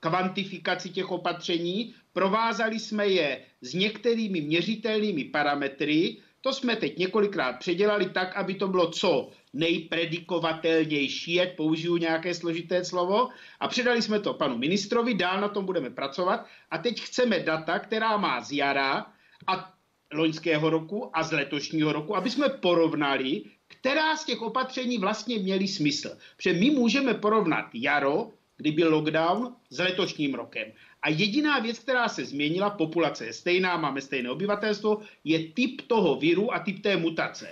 kvantifikaci 0.00 0.90
těch 0.90 1.10
opatření, 1.10 1.94
provázali 2.12 2.78
jsme 2.78 3.06
je 3.06 3.40
s 3.60 3.74
některými 3.74 4.40
měřitelnými 4.40 5.24
parametry, 5.24 6.16
to 6.42 6.52
jsme 6.52 6.76
teď 6.76 6.98
několikrát 6.98 7.52
předělali 7.52 8.10
tak, 8.10 8.36
aby 8.36 8.54
to 8.54 8.68
bylo 8.68 8.90
co 8.90 9.30
nejpredikovatelnější, 9.52 11.40
ať 11.40 11.56
použiju 11.56 11.96
nějaké 11.96 12.34
složité 12.34 12.84
slovo, 12.84 13.28
a 13.60 13.68
předali 13.68 14.02
jsme 14.02 14.20
to 14.20 14.34
panu 14.34 14.58
ministrovi, 14.58 15.14
dál 15.14 15.40
na 15.40 15.48
tom 15.48 15.64
budeme 15.64 15.90
pracovat 15.90 16.46
a 16.70 16.78
teď 16.78 17.00
chceme 17.00 17.40
data, 17.40 17.78
která 17.78 18.16
má 18.16 18.40
z 18.40 18.52
jara 18.52 19.06
a 19.46 19.72
loňského 20.12 20.70
roku 20.70 21.16
a 21.16 21.22
z 21.22 21.32
letošního 21.32 21.92
roku, 21.92 22.16
aby 22.16 22.30
jsme 22.30 22.48
porovnali, 22.48 23.42
která 23.68 24.16
z 24.16 24.24
těch 24.24 24.42
opatření 24.42 24.98
vlastně 24.98 25.38
měly 25.38 25.68
smysl. 25.68 26.18
Protože 26.36 26.52
my 26.52 26.70
můžeme 26.70 27.14
porovnat 27.14 27.66
jaro, 27.74 28.30
kdy 28.56 28.70
byl 28.70 28.94
lockdown, 28.94 29.56
s 29.70 29.78
letošním 29.78 30.34
rokem. 30.34 30.72
A 31.02 31.08
jediná 31.08 31.58
věc, 31.58 31.78
která 31.78 32.08
se 32.08 32.24
změnila, 32.24 32.70
populace 32.70 33.26
je 33.26 33.32
stejná, 33.32 33.76
máme 33.76 34.00
stejné 34.00 34.30
obyvatelstvo, 34.30 35.00
je 35.24 35.38
typ 35.48 35.80
toho 35.80 36.16
viru 36.16 36.54
a 36.54 36.58
typ 36.58 36.82
té 36.82 36.96
mutace. 36.96 37.48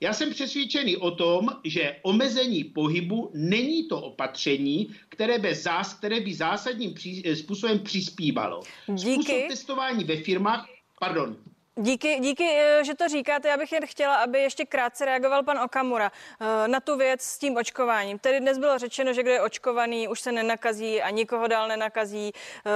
Já 0.00 0.12
jsem 0.12 0.30
přesvědčený 0.30 0.96
o 0.96 1.10
tom, 1.10 1.48
že 1.64 1.96
omezení 2.02 2.64
pohybu 2.64 3.30
není 3.34 3.88
to 3.88 4.00
opatření, 4.00 4.94
které 5.08 5.38
by, 5.38 5.54
zás, 5.54 5.94
které 5.94 6.20
by 6.20 6.34
zásadním 6.34 6.94
pří, 6.94 7.22
způsobem 7.34 7.78
přispívalo. 7.78 8.62
Díky. 8.86 9.12
Způsob 9.12 9.36
testování 9.48 10.04
ve 10.04 10.16
firmách, 10.16 10.66
pardon, 11.00 11.36
Díky, 11.76 12.20
díky, 12.20 12.44
eh, 12.44 12.84
že 12.84 12.94
to 12.94 13.08
říkáte. 13.08 13.48
Já 13.48 13.56
bych 13.56 13.72
jen 13.72 13.86
chtěla, 13.86 14.16
aby 14.16 14.38
ještě 14.42 14.66
krátce 14.66 15.04
reagoval 15.04 15.42
pan 15.42 15.58
Okamura 15.58 16.12
eh, 16.40 16.68
na 16.68 16.80
tu 16.80 16.96
věc 16.96 17.22
s 17.22 17.38
tím 17.38 17.56
očkováním. 17.56 18.18
Tedy 18.18 18.40
dnes 18.40 18.58
bylo 18.58 18.78
řečeno, 18.78 19.12
že 19.12 19.22
kdo 19.22 19.30
je 19.30 19.42
očkovaný, 19.42 20.08
už 20.08 20.20
se 20.20 20.32
nenakazí 20.32 21.02
a 21.02 21.10
nikoho 21.10 21.48
dál 21.48 21.68
nenakazí 21.68 22.32
eh, 22.66 22.70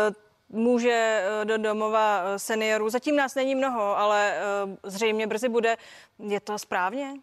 může 0.48 1.24
do 1.44 1.58
domova 1.58 2.22
seniorů. 2.36 2.90
Zatím 2.90 3.16
nás 3.16 3.34
není 3.34 3.54
mnoho, 3.54 3.98
ale 3.98 4.34
zřejmě 4.82 5.26
brzy 5.26 5.48
bude. 5.48 5.76
Je 6.18 6.40
to 6.40 6.58
správně? 6.58 7.14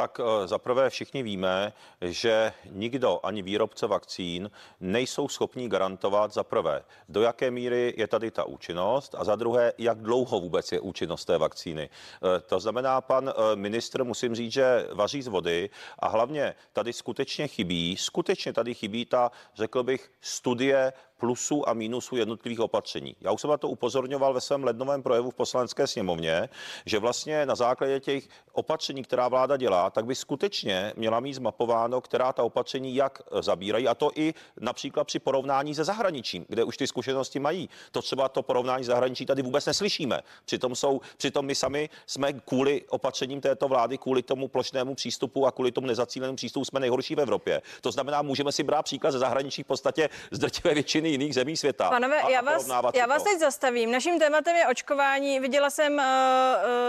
Tak 0.00 0.20
eh, 0.20 0.48
zaprvé 0.48 0.90
všichni 0.90 1.22
víme, 1.22 1.72
že 2.00 2.52
nikdo, 2.70 3.20
ani 3.22 3.42
výrobce 3.42 3.86
vakcín, 3.86 4.50
nejsou 4.80 5.28
schopní 5.28 5.68
garantovat 5.68 6.32
za 6.32 6.44
prvé, 6.44 6.82
do 7.08 7.22
jaké 7.22 7.50
míry 7.50 7.94
je 7.96 8.06
tady 8.06 8.30
ta 8.30 8.44
účinnost 8.44 9.14
a 9.18 9.24
za 9.24 9.36
druhé, 9.36 9.72
jak 9.78 9.98
dlouho 10.00 10.40
vůbec 10.40 10.72
je 10.72 10.80
účinnost 10.80 11.24
té 11.24 11.38
vakcíny. 11.38 11.84
Eh, 11.84 12.40
to 12.40 12.60
znamená, 12.60 13.00
pan 13.00 13.28
eh, 13.28 13.56
ministr, 13.56 14.04
musím 14.04 14.34
říct, 14.34 14.52
že 14.52 14.88
vaří 14.92 15.22
z 15.22 15.28
vody 15.28 15.70
a 15.98 16.08
hlavně 16.08 16.54
tady 16.72 16.92
skutečně 16.92 17.48
chybí, 17.48 17.96
skutečně 17.96 18.52
tady 18.52 18.74
chybí 18.74 19.04
ta, 19.04 19.30
řekl 19.54 19.82
bych, 19.82 20.12
studie 20.20 20.92
plusů 21.20 21.68
a 21.68 21.72
mínusů 21.72 22.16
jednotlivých 22.16 22.60
opatření. 22.60 23.16
Já 23.20 23.32
už 23.32 23.40
jsem 23.40 23.50
na 23.50 23.56
to 23.56 23.68
upozorňoval 23.68 24.34
ve 24.34 24.40
svém 24.40 24.64
lednovém 24.64 25.02
projevu 25.02 25.30
v 25.30 25.34
poslanecké 25.34 25.86
sněmovně, 25.86 26.48
že 26.86 26.98
vlastně 26.98 27.46
na 27.46 27.54
základě 27.54 28.00
těch 28.00 28.28
opatření, 28.52 29.02
která 29.02 29.28
vláda 29.28 29.56
dělá, 29.56 29.90
tak 29.90 30.04
by 30.04 30.14
skutečně 30.14 30.92
měla 30.96 31.20
mít 31.20 31.34
zmapováno, 31.34 32.00
která 32.00 32.32
ta 32.32 32.42
opatření 32.42 32.94
jak 32.94 33.22
zabírají, 33.40 33.88
a 33.88 33.94
to 33.94 34.10
i 34.14 34.34
například 34.60 35.04
při 35.04 35.18
porovnání 35.18 35.74
se 35.74 35.84
zahraničím, 35.84 36.46
kde 36.48 36.64
už 36.64 36.76
ty 36.76 36.86
zkušenosti 36.86 37.38
mají. 37.38 37.68
To 37.92 38.02
třeba 38.02 38.28
to 38.28 38.42
porovnání 38.42 38.84
zahraničí 38.84 39.26
tady 39.26 39.42
vůbec 39.42 39.66
neslyšíme. 39.66 40.20
Přitom, 40.44 40.74
jsou, 40.74 41.00
přitom 41.16 41.46
my 41.46 41.54
sami 41.54 41.88
jsme 42.06 42.32
kvůli 42.32 42.82
opatřením 42.88 43.40
této 43.40 43.68
vlády, 43.68 43.98
kvůli 43.98 44.22
tomu 44.22 44.48
plošnému 44.48 44.94
přístupu 44.94 45.46
a 45.46 45.52
kvůli 45.52 45.72
tomu 45.72 45.86
nezacílenému 45.86 46.36
přístupu 46.36 46.64
jsme 46.64 46.80
nejhorší 46.80 47.14
v 47.14 47.20
Evropě. 47.20 47.62
To 47.80 47.92
znamená, 47.92 48.22
můžeme 48.22 48.52
si 48.52 48.62
brát 48.62 48.82
příklad 48.82 49.10
ze 49.10 49.18
zahraničí 49.18 49.62
v 49.62 49.66
podstatě 49.66 50.08
z 50.30 50.38
drtivé 50.38 50.74
většiny 50.74 51.09
jiných 51.10 51.34
zemí 51.34 51.56
světa. 51.56 51.90
Panové, 51.90 52.20
já 52.28 52.40
vás, 52.40 52.70
já 52.94 53.06
vás 53.06 53.22
teď 53.22 53.38
zastavím. 53.38 53.90
Naším 53.90 54.18
tématem 54.18 54.56
je 54.56 54.66
očkování. 54.66 55.40
Viděla 55.40 55.70
jsem, 55.70 56.00
eh, 56.00 56.04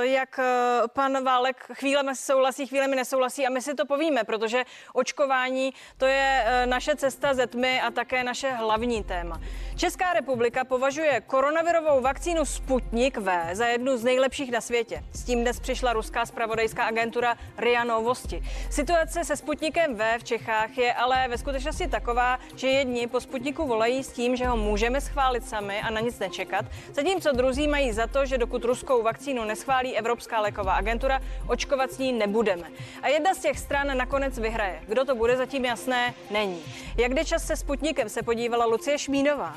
eh, 0.02 0.08
jak 0.08 0.40
eh, 0.40 0.82
pan 0.88 1.24
Válek 1.24 1.66
chvílemi 1.74 2.16
souhlasí, 2.16 2.68
chvílemi 2.68 2.96
nesouhlasí 2.96 3.48
a 3.48 3.50
my 3.50 3.62
si 3.62 3.74
to 3.74 3.86
povíme, 3.86 4.24
protože 4.24 4.64
očkování 4.94 5.74
to 5.98 6.06
je 6.06 6.46
naše 6.66 6.96
cesta 6.96 7.34
ze 7.34 7.48
tmy 7.48 7.82
a 7.82 7.92
také 7.92 8.24
naše 8.24 8.52
hlavní 8.52 9.04
téma. 9.04 9.42
Česká 9.76 10.14
republika 10.14 10.64
považuje 10.64 11.22
koronavirovou 11.22 12.02
vakcínu 12.02 12.46
Sputnik 12.46 13.18
V 13.18 13.50
za 13.54 13.66
jednu 13.66 13.98
z 13.98 14.04
nejlepších 14.04 14.52
na 14.52 14.62
světě. 14.62 15.04
S 15.14 15.24
tím 15.24 15.42
dnes 15.42 15.60
přišla 15.60 15.94
ruská 15.94 16.26
spravodajská 16.26 16.84
agentura 16.84 17.38
RIA 17.58 17.84
Novosti. 17.84 18.44
Situace 18.72 19.24
se 19.24 19.36
Sputnikem 19.36 19.96
V 19.96 20.20
v 20.20 20.24
Čechách 20.24 20.78
je 20.78 20.94
ale 20.94 21.28
ve 21.28 21.38
skutečnosti 21.38 21.88
taková, 21.88 22.40
že 22.56 22.68
jedni 22.68 23.08
po 23.08 23.20
Sputniku 23.20 23.68
volají 23.68 24.04
tím, 24.12 24.36
že 24.36 24.48
ho 24.48 24.58
můžeme 24.58 25.02
schválit 25.02 25.46
sami 25.46 25.82
a 25.82 25.90
na 25.90 26.02
nic 26.02 26.20
nečekat, 26.20 26.66
zatímco 26.94 27.32
druzí 27.32 27.68
mají 27.68 27.92
za 27.92 28.08
to, 28.08 28.26
že 28.26 28.38
dokud 28.38 28.66
ruskou 28.66 29.04
vakcínu 29.04 29.44
neschválí 29.44 29.98
Evropská 29.98 30.42
léková 30.42 30.74
agentura, 30.74 31.20
očkovat 31.48 31.92
s 31.92 31.98
ní 31.98 32.14
nebudeme. 32.14 32.68
A 33.02 33.08
jedna 33.08 33.34
z 33.34 33.40
těch 33.40 33.60
stran 33.60 33.98
nakonec 33.98 34.40
vyhraje. 34.40 34.80
Kdo 34.88 35.06
to 35.06 35.16
bude, 35.16 35.38
zatím 35.38 35.66
jasné 35.66 36.14
není. 36.32 36.60
Jak 36.98 37.14
jde 37.14 37.26
čas 37.26 37.48
se 37.48 37.56
Sputnikem, 37.56 38.10
se 38.10 38.24
podívala 38.24 38.66
Lucie 38.66 38.98
Šmínová. 38.98 39.56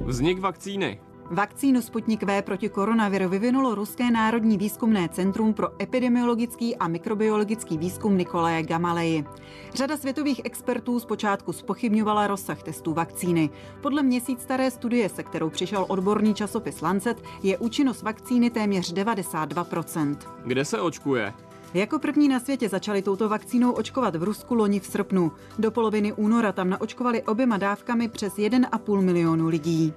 Vznik 0.00 0.38
vakcíny. 0.38 1.00
Vakcínu 1.30 1.82
Sputnik 1.82 2.22
V 2.22 2.42
proti 2.42 2.68
koronaviru 2.68 3.28
vyvinulo 3.28 3.74
Ruské 3.74 4.10
národní 4.10 4.58
výzkumné 4.58 5.08
centrum 5.08 5.54
pro 5.54 5.82
epidemiologický 5.82 6.76
a 6.76 6.88
mikrobiologický 6.88 7.78
výzkum 7.78 8.18
Nikolaje 8.18 8.62
Gamaleji. 8.62 9.24
Řada 9.74 9.96
světových 9.96 10.40
expertů 10.44 11.00
zpočátku 11.00 11.52
spochybňovala 11.52 12.26
rozsah 12.26 12.62
testů 12.62 12.92
vakcíny. 12.92 13.50
Podle 13.80 14.02
měsíc 14.02 14.42
staré 14.42 14.70
studie, 14.70 15.08
se 15.08 15.22
kterou 15.22 15.50
přišel 15.50 15.86
odborný 15.88 16.34
časopis 16.34 16.80
Lancet, 16.80 17.22
je 17.42 17.58
účinnost 17.58 18.02
vakcíny 18.02 18.50
téměř 18.50 18.94
92%. 18.94 20.16
Kde 20.44 20.64
se 20.64 20.80
očkuje? 20.80 21.32
Jako 21.74 21.98
první 21.98 22.28
na 22.28 22.40
světě 22.40 22.68
začali 22.68 23.02
touto 23.02 23.28
vakcínou 23.28 23.72
očkovat 23.72 24.16
v 24.16 24.22
Rusku 24.22 24.54
loni 24.54 24.80
v 24.80 24.86
srpnu. 24.86 25.32
Do 25.58 25.70
poloviny 25.70 26.12
února 26.12 26.52
tam 26.52 26.70
naočkovali 26.70 27.22
oběma 27.22 27.56
dávkami 27.56 28.08
přes 28.08 28.34
1,5 28.36 29.00
milionu 29.00 29.48
lidí. 29.48 29.92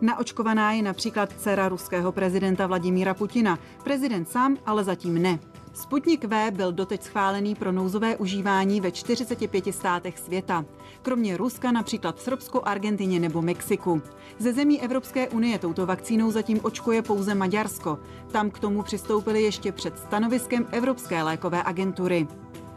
Naočkovaná 0.00 0.72
je 0.72 0.82
například 0.82 1.32
dcera 1.38 1.68
ruského 1.68 2.12
prezidenta 2.12 2.66
Vladimíra 2.66 3.14
Putina. 3.14 3.58
Prezident 3.84 4.30
sám 4.30 4.56
ale 4.66 4.84
zatím 4.84 5.22
ne. 5.22 5.38
Sputnik 5.74 6.24
V 6.24 6.50
byl 6.50 6.72
doteď 6.72 7.02
schválený 7.02 7.54
pro 7.54 7.72
nouzové 7.72 8.16
užívání 8.16 8.80
ve 8.80 8.90
45 8.92 9.74
státech 9.74 10.18
světa. 10.18 10.64
Kromě 11.02 11.36
Ruska 11.36 11.72
například 11.72 12.16
v 12.16 12.22
Srbsku, 12.22 12.68
Argentině 12.68 13.20
nebo 13.20 13.42
Mexiku. 13.42 14.02
Ze 14.38 14.52
zemí 14.52 14.82
Evropské 14.82 15.28
unie 15.28 15.58
touto 15.58 15.86
vakcínou 15.86 16.30
zatím 16.30 16.60
očkuje 16.62 17.02
pouze 17.02 17.34
Maďarsko. 17.34 17.98
Tam 18.32 18.50
k 18.50 18.58
tomu 18.58 18.82
přistoupili 18.82 19.42
ještě 19.42 19.72
před 19.72 19.98
stanoviskem 19.98 20.66
Evropské 20.72 21.22
lékové 21.22 21.62
agentury. 21.62 22.28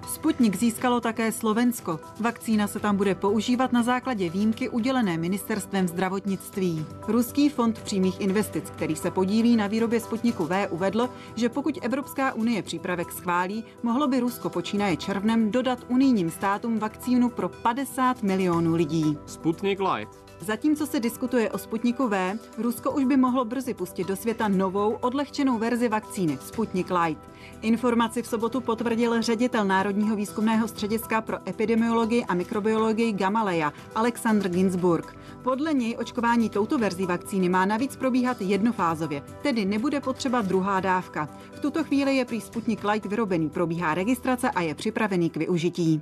Sputnik 0.07 0.55
získalo 0.55 1.01
také 1.01 1.31
Slovensko. 1.31 1.99
Vakcína 2.19 2.67
se 2.67 2.79
tam 2.79 2.97
bude 2.97 3.15
používat 3.15 3.71
na 3.71 3.83
základě 3.83 4.29
výjimky 4.29 4.69
udělené 4.69 5.17
ministerstvem 5.17 5.87
zdravotnictví. 5.87 6.85
Ruský 7.07 7.49
fond 7.49 7.79
přímých 7.81 8.21
investic, 8.21 8.69
který 8.69 8.95
se 8.95 9.11
podílí 9.11 9.55
na 9.55 9.67
výrobě 9.67 9.99
Sputniku 9.99 10.45
V, 10.45 10.67
uvedl, 10.67 11.09
že 11.35 11.49
pokud 11.49 11.79
Evropská 11.81 12.33
unie 12.33 12.63
přípravek 12.63 13.11
schválí, 13.11 13.63
mohlo 13.83 14.07
by 14.07 14.19
Rusko 14.19 14.49
počínaje 14.49 14.97
červnem 14.97 15.51
dodat 15.51 15.79
unijním 15.87 16.31
státům 16.31 16.79
vakcínu 16.79 17.29
pro 17.29 17.49
50 17.49 18.23
milionů 18.23 18.75
lidí. 18.75 19.17
Sputnik 19.25 19.79
Light. 19.79 20.30
Zatímco 20.45 20.87
se 20.87 20.99
diskutuje 20.99 21.51
o 21.51 21.57
Sputniku 21.57 22.07
V, 22.07 22.37
Rusko 22.57 22.91
už 22.91 23.03
by 23.03 23.17
mohlo 23.17 23.45
brzy 23.45 23.73
pustit 23.73 24.07
do 24.07 24.15
světa 24.15 24.47
novou, 24.47 24.97
odlehčenou 25.01 25.57
verzi 25.57 25.89
vakcíny 25.89 26.37
Sputnik 26.41 26.91
Light. 26.91 27.21
Informaci 27.61 28.21
v 28.21 28.27
sobotu 28.27 28.61
potvrdil 28.61 29.21
ředitel 29.21 29.65
Národního 29.65 30.15
výzkumného 30.15 30.67
střediska 30.67 31.21
pro 31.21 31.49
epidemiologii 31.49 32.25
a 32.25 32.33
mikrobiologii 32.33 33.13
Gamaleya 33.13 33.73
Alexandr 33.95 34.49
Ginsburg. 34.49 35.15
Podle 35.43 35.73
něj 35.73 35.97
očkování 35.99 36.49
touto 36.49 36.77
verzí 36.77 37.05
vakcíny 37.05 37.49
má 37.49 37.65
navíc 37.65 37.95
probíhat 37.95 38.41
jednofázově, 38.41 39.23
tedy 39.41 39.65
nebude 39.65 39.99
potřeba 39.99 40.41
druhá 40.41 40.79
dávka. 40.79 41.29
V 41.51 41.59
tuto 41.59 41.83
chvíli 41.83 42.15
je 42.15 42.25
prý 42.25 42.41
Sputnik 42.41 42.83
Light 42.83 43.05
vyrobený, 43.05 43.49
probíhá 43.49 43.93
registrace 43.93 44.51
a 44.51 44.61
je 44.61 44.75
připravený 44.75 45.29
k 45.29 45.37
využití. 45.37 46.01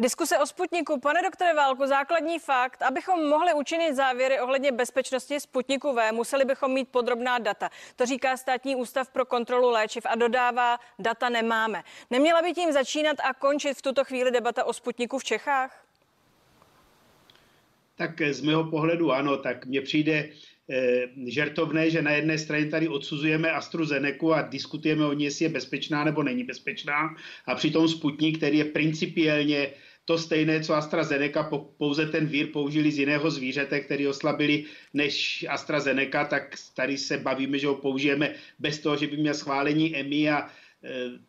Diskuse 0.00 0.38
o 0.38 0.46
Sputniku. 0.46 1.00
Pane 1.00 1.22
doktore 1.22 1.54
Válku, 1.54 1.86
základní 1.86 2.38
fakt, 2.38 2.82
abychom 2.82 3.28
mohli 3.28 3.54
učinit 3.54 3.94
závěry 3.94 4.40
ohledně 4.40 4.72
bezpečnosti 4.72 5.40
Sputniku 5.40 5.92
V, 5.92 6.12
museli 6.12 6.44
bychom 6.44 6.72
mít 6.72 6.88
podrobná 6.88 7.38
data. 7.38 7.70
To 7.96 8.06
říká 8.06 8.36
Státní 8.36 8.76
ústav 8.76 9.10
pro 9.10 9.24
kontrolu 9.24 9.70
léčiv 9.70 10.06
a 10.06 10.14
dodává, 10.14 10.78
data 10.98 11.28
nemáme. 11.28 11.82
Neměla 12.10 12.42
by 12.42 12.52
tím 12.52 12.72
začínat 12.72 13.16
a 13.24 13.34
končit 13.34 13.74
v 13.74 13.82
tuto 13.82 14.04
chvíli 14.04 14.30
debata 14.30 14.64
o 14.64 14.72
Sputniku 14.72 15.18
v 15.18 15.24
Čechách? 15.24 15.84
Tak 17.96 18.10
z 18.30 18.40
mého 18.40 18.64
pohledu 18.64 19.12
ano, 19.12 19.36
tak 19.36 19.66
mně 19.66 19.80
přijde 19.80 20.28
eh, 20.70 21.06
žertovné, 21.26 21.90
že 21.90 22.02
na 22.02 22.10
jedné 22.10 22.38
straně 22.38 22.66
tady 22.66 22.88
odsuzujeme 22.88 23.52
AstraZeneca 23.52 24.34
a 24.34 24.42
diskutujeme 24.42 25.06
o 25.06 25.12
ní, 25.12 25.24
jestli 25.24 25.44
je 25.44 25.48
bezpečná 25.48 26.04
nebo 26.04 26.22
není 26.22 26.44
bezpečná 26.44 27.16
a 27.46 27.54
přitom 27.54 27.88
Sputnik, 27.88 28.38
který 28.38 28.58
je 28.58 28.64
principiálně 28.64 29.70
to 30.10 30.18
stejné, 30.18 30.60
co 30.60 30.74
AstraZeneca, 30.74 31.50
pouze 31.78 32.06
ten 32.06 32.26
vír 32.26 32.50
použili 32.52 32.92
z 32.92 32.98
jiného 32.98 33.30
zvířete, 33.30 33.80
který 33.80 34.06
oslabili 34.08 34.64
než 34.94 35.46
AstraZeneca, 35.48 36.24
tak 36.24 36.54
tady 36.74 36.98
se 36.98 37.18
bavíme, 37.18 37.58
že 37.58 37.66
ho 37.66 37.74
použijeme 37.74 38.34
bez 38.58 38.78
toho, 38.78 38.96
že 38.96 39.06
by 39.06 39.16
měl 39.16 39.34
schválení 39.34 39.96
EMI 39.96 40.30
a 40.30 40.38
e, 40.42 40.50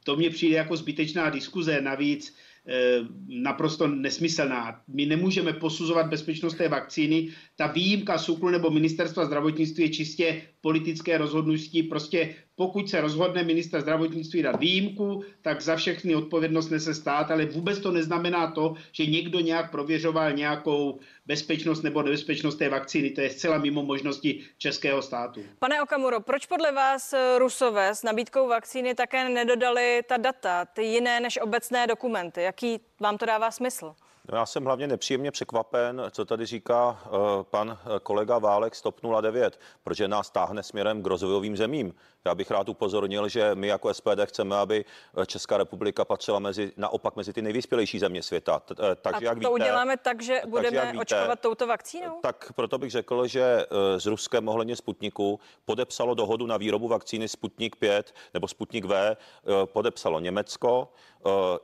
to 0.03 0.15
mně 0.15 0.29
přijde 0.29 0.55
jako 0.55 0.77
zbytečná 0.77 1.29
diskuze. 1.29 1.81
Navíc 1.81 2.33
e, 2.67 3.05
naprosto 3.27 3.87
nesmyslná. 3.87 4.81
My 4.87 5.05
nemůžeme 5.05 5.53
posuzovat 5.53 6.09
bezpečnost 6.09 6.57
té 6.57 6.67
vakcíny. 6.67 7.29
Ta 7.61 7.67
výjimka 7.67 8.17
SUKLu 8.17 8.49
nebo 8.49 8.69
ministerstva 8.69 9.25
zdravotnictví 9.25 9.83
je 9.83 9.89
čistě 9.89 10.41
politické 10.61 11.17
rozhodnutí. 11.17 11.83
Prostě 11.83 12.35
pokud 12.55 12.89
se 12.89 13.01
rozhodne 13.01 13.43
minister 13.43 13.81
zdravotnictví 13.81 14.41
dát 14.41 14.59
výjimku, 14.59 15.23
tak 15.41 15.61
za 15.61 15.75
všechny 15.75 16.15
odpovědnost 16.15 16.69
nese 16.69 16.93
stát, 16.93 17.31
ale 17.31 17.45
vůbec 17.45 17.79
to 17.79 17.91
neznamená 17.91 18.51
to, 18.51 18.73
že 18.91 19.05
někdo 19.05 19.39
nějak 19.39 19.71
prověřoval 19.71 20.31
nějakou 20.31 20.99
bezpečnost 21.25 21.81
nebo 21.81 22.01
nebezpečnost 22.01 22.55
té 22.55 22.69
vakcíny. 22.69 23.09
To 23.09 23.21
je 23.21 23.29
zcela 23.29 23.57
mimo 23.57 23.83
možnosti 23.83 24.41
českého 24.57 25.01
státu. 25.01 25.41
Pane 25.59 25.81
Okamuro, 25.81 26.21
proč 26.21 26.45
podle 26.45 26.71
vás 26.71 27.13
Rusové 27.37 27.95
s 27.95 28.03
nabídkou 28.03 28.47
vakcíny 28.47 28.95
také 28.95 29.29
nedodali 29.29 30.01
ta 30.07 30.17
data, 30.17 30.65
ty 30.65 30.83
jiné 30.83 31.19
než 31.19 31.39
obecné 31.41 31.87
dokumenty? 31.87 32.41
Jaký 32.41 32.79
vám 32.99 33.17
to 33.17 33.25
dává 33.25 33.51
smysl? 33.51 33.93
No 34.31 34.37
já 34.37 34.45
jsem 34.45 34.65
hlavně 34.65 34.87
nepříjemně 34.87 35.31
překvapen, 35.31 36.01
co 36.11 36.25
tady 36.25 36.45
říká 36.45 36.99
uh, 37.05 37.43
pan 37.43 37.77
eh, 37.81 37.99
kolega 37.99 38.37
Válek 38.37 38.75
z 38.75 38.81
TOP 38.81 38.99
09, 39.21 39.59
protože 39.83 40.07
nás 40.07 40.29
táhne 40.29 40.63
směrem 40.63 41.03
k 41.03 41.07
rozvojovým 41.07 41.57
zemím. 41.57 41.93
Já 42.25 42.35
bych 42.35 42.51
rád 42.51 42.69
upozornil, 42.69 43.29
že 43.29 43.55
my 43.55 43.67
jako 43.67 43.93
SPD 43.93 44.25
chceme, 44.25 44.55
aby 44.55 44.85
eh, 45.17 45.25
Česká 45.25 45.57
republika 45.57 46.05
patřila 46.05 46.39
mezi, 46.39 46.71
naopak 46.77 47.15
mezi 47.15 47.33
ty 47.33 47.41
nejvyspělejší 47.41 47.99
země 47.99 48.23
světa. 48.23 48.61
Takže, 49.01 49.25
A 49.25 49.29
jak 49.29 49.33
to 49.33 49.39
víte, 49.39 49.49
uděláme 49.49 49.97
tak, 49.97 50.21
že 50.21 50.41
budeme 50.47 50.77
jak 50.77 50.91
víte, 50.91 51.01
očkovat 51.01 51.39
touto 51.39 51.67
vakcínou? 51.67 52.19
Tak 52.21 52.53
proto 52.55 52.77
bych 52.77 52.91
řekl, 52.91 53.27
že 53.27 53.65
s 53.97 54.05
Ruskem 54.05 54.47
ohledně 54.47 54.75
Sputniku 54.75 55.39
podepsalo 55.65 56.13
dohodu 56.13 56.45
na 56.45 56.57
výrobu 56.57 56.87
vakcíny 56.87 57.27
Sputnik 57.27 57.75
5 57.75 58.13
nebo 58.33 58.47
Sputnik 58.47 58.85
V, 58.85 59.17
podepsalo 59.65 60.19
Německo, 60.19 60.89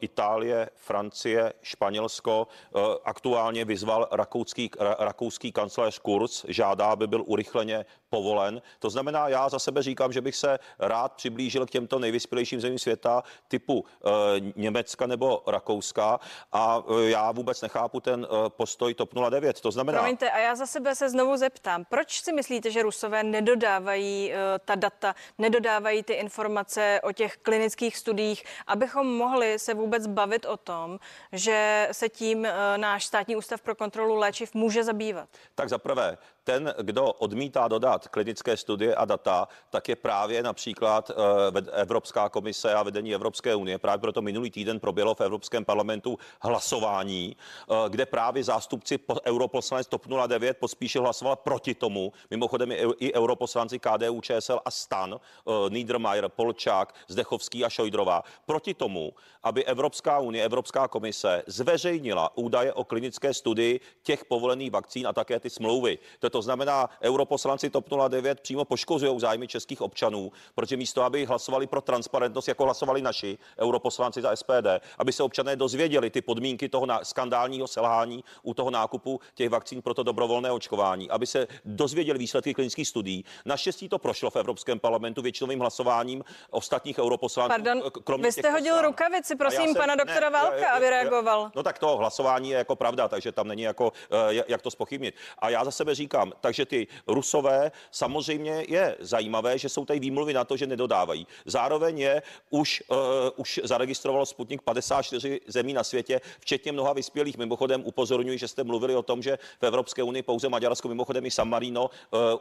Itálie, 0.01 0.69
Francie, 0.75 1.53
Španělsko, 1.61 2.47
Eh, 2.75 2.79
aktuálně 3.03 3.65
vyzval 3.65 4.07
rakouský, 4.11 4.69
rakouský 4.99 5.51
kancléř 5.51 5.99
Kurz, 5.99 6.45
žádá, 6.47 6.85
aby 6.85 7.07
byl 7.07 7.23
urychleně 7.25 7.85
povolen. 8.09 8.61
To 8.79 8.89
znamená, 8.89 9.27
já 9.27 9.49
za 9.49 9.59
sebe 9.59 9.83
říkám, 9.83 10.13
že 10.13 10.21
bych 10.21 10.35
se 10.35 10.59
rád 10.79 11.13
přiblížil 11.13 11.65
k 11.65 11.69
těmto 11.69 11.99
nejvyspělejším 11.99 12.61
zemím 12.61 12.79
světa 12.79 13.23
typu 13.47 13.85
e, 13.85 14.09
Německa 14.55 15.07
nebo 15.07 15.43
Rakouska 15.47 16.19
a 16.51 16.83
e, 16.99 17.09
já 17.09 17.31
vůbec 17.31 17.61
nechápu 17.61 17.99
ten 17.99 18.27
e, 18.29 18.49
postoj 18.49 18.93
TOP 18.93 19.13
09. 19.29 19.61
To 19.61 19.71
znamená... 19.71 19.99
Promiňte, 19.99 20.31
a 20.31 20.39
já 20.39 20.55
za 20.55 20.65
sebe 20.65 20.95
se 20.95 21.09
znovu 21.09 21.37
zeptám, 21.37 21.85
proč 21.85 22.21
si 22.21 22.33
myslíte, 22.33 22.71
že 22.71 22.81
Rusové 22.81 23.23
nedodávají 23.23 24.33
e, 24.33 24.37
ta 24.65 24.75
data, 24.75 25.15
nedodávají 25.37 26.03
ty 26.03 26.13
informace 26.13 26.99
o 27.03 27.11
těch 27.11 27.37
klinických 27.37 27.97
studiích, 27.97 28.43
abychom 28.67 29.17
mohli 29.17 29.59
se 29.59 29.73
vůbec 29.73 30.07
bavit 30.07 30.45
o 30.45 30.57
tom, 30.57 30.99
že 31.31 31.89
se 31.91 32.09
tím 32.09 32.45
e, 32.45 32.77
náš 32.77 33.05
státní 33.05 33.35
ústav 33.35 33.61
pro 33.61 33.75
kontrolu 33.75 34.15
léčiv 34.15 34.53
může 34.53 34.83
zabývat? 34.83 35.29
Tak 35.55 35.69
za 35.69 35.77
prvé, 35.77 36.17
ten, 36.47 36.73
kdo 36.81 37.11
odmítá 37.11 37.67
dodat 37.67 38.07
klinické 38.07 38.57
studie 38.57 38.95
a 38.95 39.05
data, 39.05 39.47
tak 39.69 39.89
je 39.89 39.95
právě 39.95 40.43
například 40.43 41.11
eh, 41.11 41.81
Evropská 41.81 42.29
komise 42.29 42.73
a 42.73 42.83
vedení 42.83 43.13
Evropské 43.13 43.55
unie. 43.55 43.77
Právě 43.77 43.99
proto 43.99 44.21
minulý 44.21 44.51
týden 44.51 44.79
proběhlo 44.79 45.15
v 45.15 45.21
Evropském 45.21 45.65
parlamentu 45.65 46.17
hlasování, 46.41 47.35
eh, 47.35 47.75
kde 47.89 48.05
právě 48.05 48.43
zástupci 48.43 48.99
europoslanec 49.25 49.87
TOP 49.87 50.07
09 50.07 50.57
pospíšil 50.57 51.01
hlasoval 51.01 51.35
proti 51.35 51.75
tomu. 51.75 52.13
Mimochodem 52.31 52.71
i 52.99 53.13
europoslanci 53.13 53.79
KDU, 53.79 54.21
ČSL 54.21 54.59
a 54.65 54.71
STAN, 54.71 55.19
eh, 55.19 55.51
Niedermayer, 55.69 56.29
Polčák, 56.29 56.95
Zdechovský 57.07 57.65
a 57.65 57.69
Šojdrová, 57.69 58.23
proti 58.45 58.73
tomu, 58.73 59.11
aby 59.43 59.65
Evropská 59.65 60.19
unie, 60.19 60.45
Evropská 60.45 60.87
komise 60.87 61.43
zveřejnila 61.47 62.37
údaje 62.37 62.73
o 62.73 62.83
klinické 62.83 63.33
studii 63.33 63.79
těch 64.03 64.25
povolených 64.25 64.71
vakcín 64.71 65.07
a 65.07 65.13
také 65.13 65.39
ty 65.39 65.49
smlouvy. 65.49 65.99
To 66.19 66.36
to 66.37 66.41
znamená, 66.41 66.89
europoslanci 67.01 67.69
TOP 67.69 67.89
09 68.09 68.39
přímo 68.39 68.65
poškozují 68.65 69.19
zájmy 69.19 69.47
českých 69.47 69.81
občanů, 69.81 70.31
protože 70.55 70.77
místo, 70.77 71.03
aby 71.03 71.25
hlasovali 71.25 71.67
pro 71.67 71.81
transparentnost, 71.81 72.47
jako 72.47 72.63
hlasovali 72.63 73.01
naši 73.01 73.37
europoslanci 73.59 74.21
za 74.21 74.35
SPD, 74.35 74.67
aby 74.97 75.11
se 75.11 75.23
občané 75.23 75.55
dozvěděli 75.55 76.09
ty 76.09 76.21
podmínky 76.21 76.69
toho 76.69 76.87
skandálního 77.03 77.67
selhání 77.67 78.23
u 78.43 78.53
toho 78.53 78.71
nákupu 78.71 79.19
těch 79.35 79.49
vakcín 79.49 79.81
pro 79.81 79.93
to 79.93 80.03
dobrovolné 80.03 80.51
očkování, 80.51 81.09
aby 81.09 81.25
se 81.25 81.47
dozvěděli 81.65 82.19
výsledky 82.19 82.53
klinických 82.53 82.87
studií. 82.87 83.25
Naštěstí 83.45 83.89
to 83.89 83.97
prošlo 83.99 84.29
v 84.29 84.35
Evropském 84.35 84.79
parlamentu 84.79 85.21
většinovým 85.21 85.59
hlasováním 85.59 86.23
ostatních 86.49 86.99
europoslanců. 86.99 87.49
Pardon, 87.49 87.81
vy 88.21 88.31
jste 88.31 88.51
hodil 88.51 88.81
rukavici, 88.81 89.35
prosím, 89.35 89.61
jsem, 89.61 89.75
pana 89.75 89.95
doktora 89.95 90.29
ne, 90.29 90.33
Válka, 90.33 90.69
aby 90.71 90.89
reagoval. 90.89 91.51
No 91.55 91.63
tak 91.63 91.79
to 91.79 91.97
hlasování 91.97 92.49
je 92.49 92.57
jako 92.57 92.75
pravda, 92.75 93.07
takže 93.07 93.31
tam 93.31 93.47
není 93.47 93.61
jako, 93.61 93.91
eh, 94.29 94.43
jak 94.47 94.61
to 94.61 94.71
spochybnit. 94.71 95.15
A 95.39 95.49
já 95.49 95.65
za 95.65 95.71
sebe 95.71 95.95
říkám, 95.95 96.26
říkám, 96.27 96.39
takže 96.41 96.65
ty 96.65 96.87
Rusové 97.07 97.71
samozřejmě 97.91 98.65
je 98.67 98.95
zajímavé, 98.99 99.57
že 99.57 99.69
jsou 99.69 99.85
tady 99.85 99.99
výmluvy 99.99 100.33
na 100.33 100.43
to, 100.43 100.57
že 100.57 100.67
nedodávají. 100.67 101.27
Zároveň 101.45 101.99
je 101.99 102.21
už, 102.49 102.83
uh, 102.87 102.97
už 103.35 103.59
zaregistrovalo 103.63 104.25
Sputnik 104.25 104.61
54 104.61 105.41
zemí 105.47 105.73
na 105.73 105.83
světě, 105.83 106.21
včetně 106.39 106.71
mnoha 106.71 106.93
vyspělých. 106.93 107.37
Mimochodem 107.37 107.83
upozorňuji, 107.85 108.37
že 108.37 108.47
jste 108.47 108.63
mluvili 108.63 108.95
o 108.95 109.03
tom, 109.03 109.21
že 109.21 109.37
v 109.61 109.63
Evropské 109.63 110.03
unii 110.03 110.23
pouze 110.23 110.49
Maďarsko, 110.49 110.87
mimochodem 110.87 111.25
i 111.25 111.31
San 111.31 111.49
Marino 111.49 111.89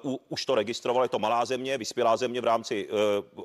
uh, 0.02 0.12
u, 0.12 0.20
už 0.28 0.46
to 0.46 0.54
registrovalo. 0.54 1.04
Je 1.04 1.08
to 1.08 1.18
malá 1.18 1.44
země, 1.44 1.78
vyspělá 1.78 2.16
země 2.16 2.40
v 2.40 2.44
rámci 2.44 2.88
uh, 2.88 2.98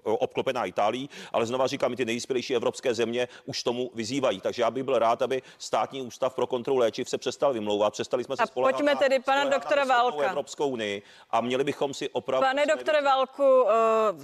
obklopená 0.03 0.65
Itálií, 0.65 1.09
ale 1.33 1.45
znova 1.45 1.67
říkám, 1.67 1.95
ty 1.95 2.05
nejvyspělejší 2.05 2.55
evropské 2.55 2.93
země 2.93 3.27
už 3.45 3.63
tomu 3.63 3.91
vyzývají. 3.93 4.41
Takže 4.41 4.61
já 4.61 4.71
bych 4.71 4.83
byl 4.83 4.99
rád, 4.99 5.21
aby 5.21 5.41
státní 5.57 6.01
ústav 6.01 6.33
pro 6.33 6.47
kontrolu 6.47 6.79
léčiv 6.79 7.09
se 7.09 7.17
přestal 7.17 7.53
vymlouvat. 7.53 7.93
Přestali 7.93 8.23
jsme 8.23 8.37
se 8.37 8.47
spolehat. 8.47 8.75
Pojďme 8.75 8.95
tedy 8.95 9.19
pana 9.19 9.43
doktora 9.49 9.85
Válka. 9.85 10.20
Evropskou 10.23 10.69
unii 10.69 11.01
a 11.29 11.41
měli 11.41 11.63
bychom 11.63 11.93
si 11.93 12.09
opravdu... 12.09 12.47
Pane 12.47 12.65
doktore 12.65 13.01
Válku, 13.01 13.61
uh, 13.63 13.69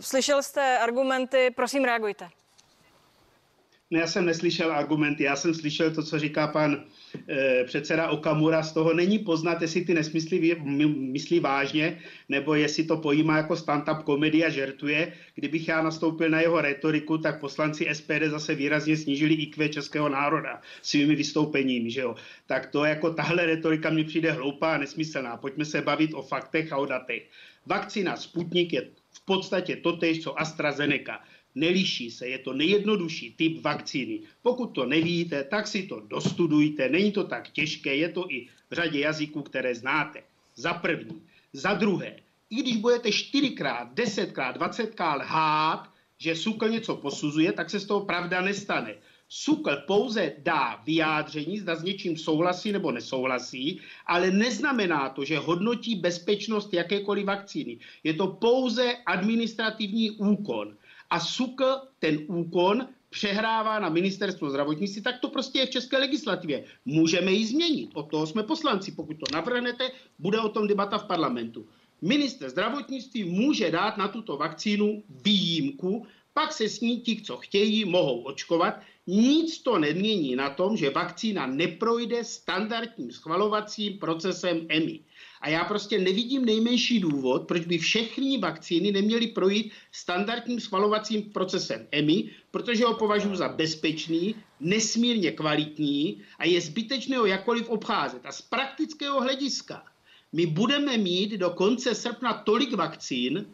slyšel 0.02 0.44
jste 0.44 0.80
argumenty, 0.80 1.52
prosím 1.56 1.84
reagujte. 1.84 2.30
Ne, 3.91 4.00
já 4.00 4.08
jsem 4.08 4.26
neslyšel 4.26 4.71
argumenty, 4.71 5.23
já 5.23 5.36
jsem 5.36 5.54
slyšel 5.54 5.91
to, 5.91 6.04
co 6.04 6.19
říká 6.19 6.47
pan 6.47 6.84
e, 7.30 7.63
předseda 7.63 8.10
Okamura. 8.10 8.63
Z 8.63 8.71
toho 8.71 8.93
není 8.93 9.19
poznat, 9.19 9.62
jestli 9.62 9.86
ty 9.86 9.93
nesmysly 9.93 10.56
myslí 10.88 11.39
vážně, 11.39 12.00
nebo 12.30 12.56
jestli 12.56 12.84
to 12.84 12.97
pojímá 12.97 13.38
jako 13.38 13.54
stand-up 13.54 14.04
komedie 14.04 14.45
a 14.45 14.50
žertuje. 14.50 15.13
Kdybych 15.36 15.67
já 15.67 15.82
nastoupil 15.82 16.30
na 16.30 16.41
jeho 16.41 16.62
retoriku, 16.62 17.17
tak 17.17 17.39
poslanci 17.39 17.88
SPD 17.93 18.23
zase 18.26 18.56
výrazně 18.56 18.97
snížili 18.97 19.34
IQ 19.34 19.69
českého 19.69 20.10
národa 20.10 20.62
svými 20.82 21.15
vystoupeními. 21.15 21.91
Že 21.91 22.02
jo? 22.02 22.15
Tak 22.45 22.71
to 22.71 22.86
jako 22.86 23.13
tahle 23.13 23.45
retorika 23.45 23.89
mi 23.89 24.04
přijde 24.04 24.32
hloupá 24.32 24.76
a 24.76 24.78
nesmyslná. 24.78 25.38
Pojďme 25.38 25.65
se 25.65 25.82
bavit 25.82 26.13
o 26.13 26.21
faktech 26.21 26.73
a 26.73 26.78
o 26.78 26.86
datech. 26.86 27.30
Vakcína 27.65 28.15
Sputnik 28.15 28.73
je 28.73 28.82
v 29.12 29.26
podstatě 29.26 29.76
totéž, 29.76 30.23
co 30.23 30.39
AstraZeneca 30.39 31.19
neliší 31.60 32.12
se, 32.12 32.28
je 32.28 32.38
to 32.38 32.54
nejjednodušší 32.54 33.34
typ 33.34 33.62
vakcíny. 33.62 34.20
Pokud 34.41 34.67
to 34.67 34.86
nevíte, 34.86 35.43
tak 35.43 35.67
si 35.67 35.84
to 35.84 36.00
dostudujte, 36.00 36.89
není 36.89 37.12
to 37.12 37.24
tak 37.24 37.50
těžké, 37.50 37.96
je 37.96 38.10
to 38.10 38.32
i 38.32 38.48
v 38.70 38.74
řadě 38.74 39.00
jazyků, 39.00 39.41
které 39.41 39.76
znáte. 39.76 40.24
Za 40.56 40.74
první. 40.74 41.22
Za 41.54 41.74
druhé, 41.74 42.15
i 42.50 42.56
když 42.56 42.78
budete 42.78 43.12
čtyřikrát, 43.12 43.93
desetkrát, 43.93 44.56
dvacetkrát 44.56 45.22
lhát, 45.22 45.89
že 46.17 46.36
SUKL 46.36 46.70
něco 46.70 46.96
posuzuje, 46.96 47.52
tak 47.52 47.70
se 47.70 47.80
z 47.80 47.86
toho 47.86 48.06
pravda 48.06 48.41
nestane. 48.41 48.96
SUKL 49.30 49.76
pouze 49.88 50.34
dá 50.38 50.82
vyjádření, 50.86 51.60
zda 51.60 51.76
s 51.76 51.84
něčím 51.84 52.17
souhlasí 52.17 52.72
nebo 52.72 52.91
nesouhlasí, 52.91 53.82
ale 54.06 54.32
neznamená 54.32 55.10
to, 55.10 55.26
že 55.26 55.38
hodnotí 55.38 55.96
bezpečnost 55.96 56.74
jakékoliv 56.74 57.26
vakcíny. 57.26 57.78
Je 58.04 58.13
to 58.13 58.28
pouze 58.28 58.96
administrativní 59.06 60.12
úkon 60.12 60.78
a 61.10 61.20
SUKL 61.20 61.82
ten 62.00 62.20
úkon 62.28 62.88
přehrává 63.10 63.80
na 63.80 63.89
ministerstvo 63.89 64.50
zdravotnictví, 64.50 65.02
tak 65.02 65.20
to 65.20 65.30
prostě 65.30 65.60
je 65.60 65.65
v 65.65 65.70
české 65.70 65.98
legislativě. 65.98 66.65
Můžeme 66.86 67.32
ji 67.32 67.46
změnit, 67.46 67.89
od 67.93 68.12
toho 68.12 68.28
jsme 68.28 68.43
poslanci. 68.43 68.91
Pokud 68.91 69.13
to 69.13 69.26
navrhnete, 69.34 69.91
bude 70.20 70.39
o 70.39 70.50
tom 70.50 70.67
debata 70.67 70.98
v 70.98 71.08
parlamentu. 71.08 71.67
Minister 72.02 72.50
zdravotnictví 72.50 73.24
může 73.24 73.72
dát 73.72 73.98
na 73.98 74.08
tuto 74.08 74.38
vakcínu 74.38 75.04
výjimku, 75.10 76.06
pak 76.34 76.54
se 76.54 76.70
s 76.70 76.82
ní 76.82 77.02
ti, 77.02 77.22
co 77.22 77.38
chtějí, 77.38 77.86
mohou 77.86 78.22
očkovat. 78.22 78.80
Nic 79.08 79.60
to 79.63 79.80
nemění 79.80 80.36
na 80.36 80.50
tom, 80.50 80.78
že 80.78 80.89
vakcína 80.89 81.48
neprojde 81.48 82.24
standardním 82.24 83.12
schvalovacím 83.12 83.98
procesem 83.98 84.65
EMI. 84.70 85.00
A 85.41 85.50
já 85.50 85.63
prostě 85.63 86.00
nevidím 86.00 86.45
nejmenší 86.45 87.00
důvod, 87.00 87.47
proč 87.47 87.65
by 87.65 87.78
všechny 87.78 88.38
vakcíny 88.38 88.91
neměly 88.91 89.28
projít 89.28 89.71
standardním 89.91 90.60
schvalovacím 90.60 91.21
procesem 91.21 91.88
EMI, 91.91 92.30
protože 92.52 92.86
ho 92.86 92.93
považuji 92.93 93.36
za 93.36 93.50
bezpečný, 93.50 94.36
nesmírně 94.60 95.32
kvalitní 95.32 96.21
a 96.39 96.45
je 96.45 96.62
zbytečné 96.62 97.17
ho 97.17 97.26
jakkoliv 97.26 97.69
obcházet. 97.69 98.26
A 98.26 98.32
z 98.32 98.41
praktického 98.41 99.21
hlediska 99.21 99.84
my 100.34 100.45
budeme 100.45 100.97
mít 100.97 101.32
do 101.32 101.50
konce 101.50 101.95
srpna 101.95 102.34
tolik 102.34 102.73
vakcín, 102.73 103.45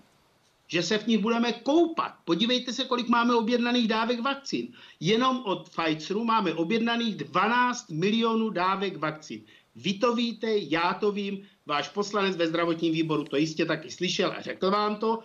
že 0.67 0.84
se 0.84 0.98
v 0.98 1.08
nich 1.08 1.19
budeme 1.19 1.54
koupat. 1.54 2.13
Podívejte 2.26 2.74
se, 2.74 2.86
kolik 2.86 3.08
máme 3.08 3.36
objednaných 3.36 3.88
dávek 3.88 4.19
vakcín. 4.19 4.74
Jenom 5.00 5.43
od 5.46 5.69
Pfizeru 5.69 6.24
máme 6.24 6.54
objednaných 6.54 7.15
12 7.15 7.89
milionů 7.89 8.50
dávek 8.50 8.98
vakcín. 8.98 9.46
Vy 9.76 9.93
to 9.93 10.15
víte, 10.15 10.48
já 10.58 10.93
to 10.93 11.12
vím, 11.12 11.46
váš 11.65 11.89
poslanec 11.89 12.38
ve 12.38 12.47
zdravotním 12.47 12.93
výboru 12.93 13.23
to 13.23 13.38
jistě 13.38 13.65
taky 13.65 13.91
slyšel 13.91 14.34
a 14.38 14.41
řekl 14.41 14.71
vám 14.71 14.95
to. 14.95 15.19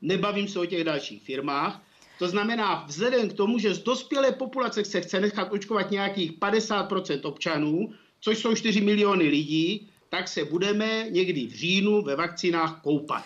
Nebavím 0.00 0.48
se 0.48 0.58
o 0.58 0.66
těch 0.66 0.84
dalších 0.84 1.22
firmách. 1.22 1.82
To 2.18 2.28
znamená, 2.28 2.84
vzhledem 2.86 3.28
k 3.28 3.32
tomu, 3.32 3.58
že 3.58 3.74
z 3.74 3.82
dospělé 3.82 4.32
populace 4.32 4.84
se 4.84 5.00
chce 5.00 5.20
nechat 5.20 5.52
očkovat 5.52 5.90
nějakých 5.90 6.32
50% 6.32 7.20
občanů, 7.22 7.92
což 8.20 8.38
jsou 8.38 8.54
4 8.54 8.80
miliony 8.80 9.28
lidí, 9.28 9.88
tak 10.08 10.28
se 10.28 10.44
budeme 10.44 11.06
někdy 11.10 11.46
v 11.46 11.54
říjnu 11.54 12.02
ve 12.02 12.16
vakcínách 12.16 12.82
koupat. 12.82 13.24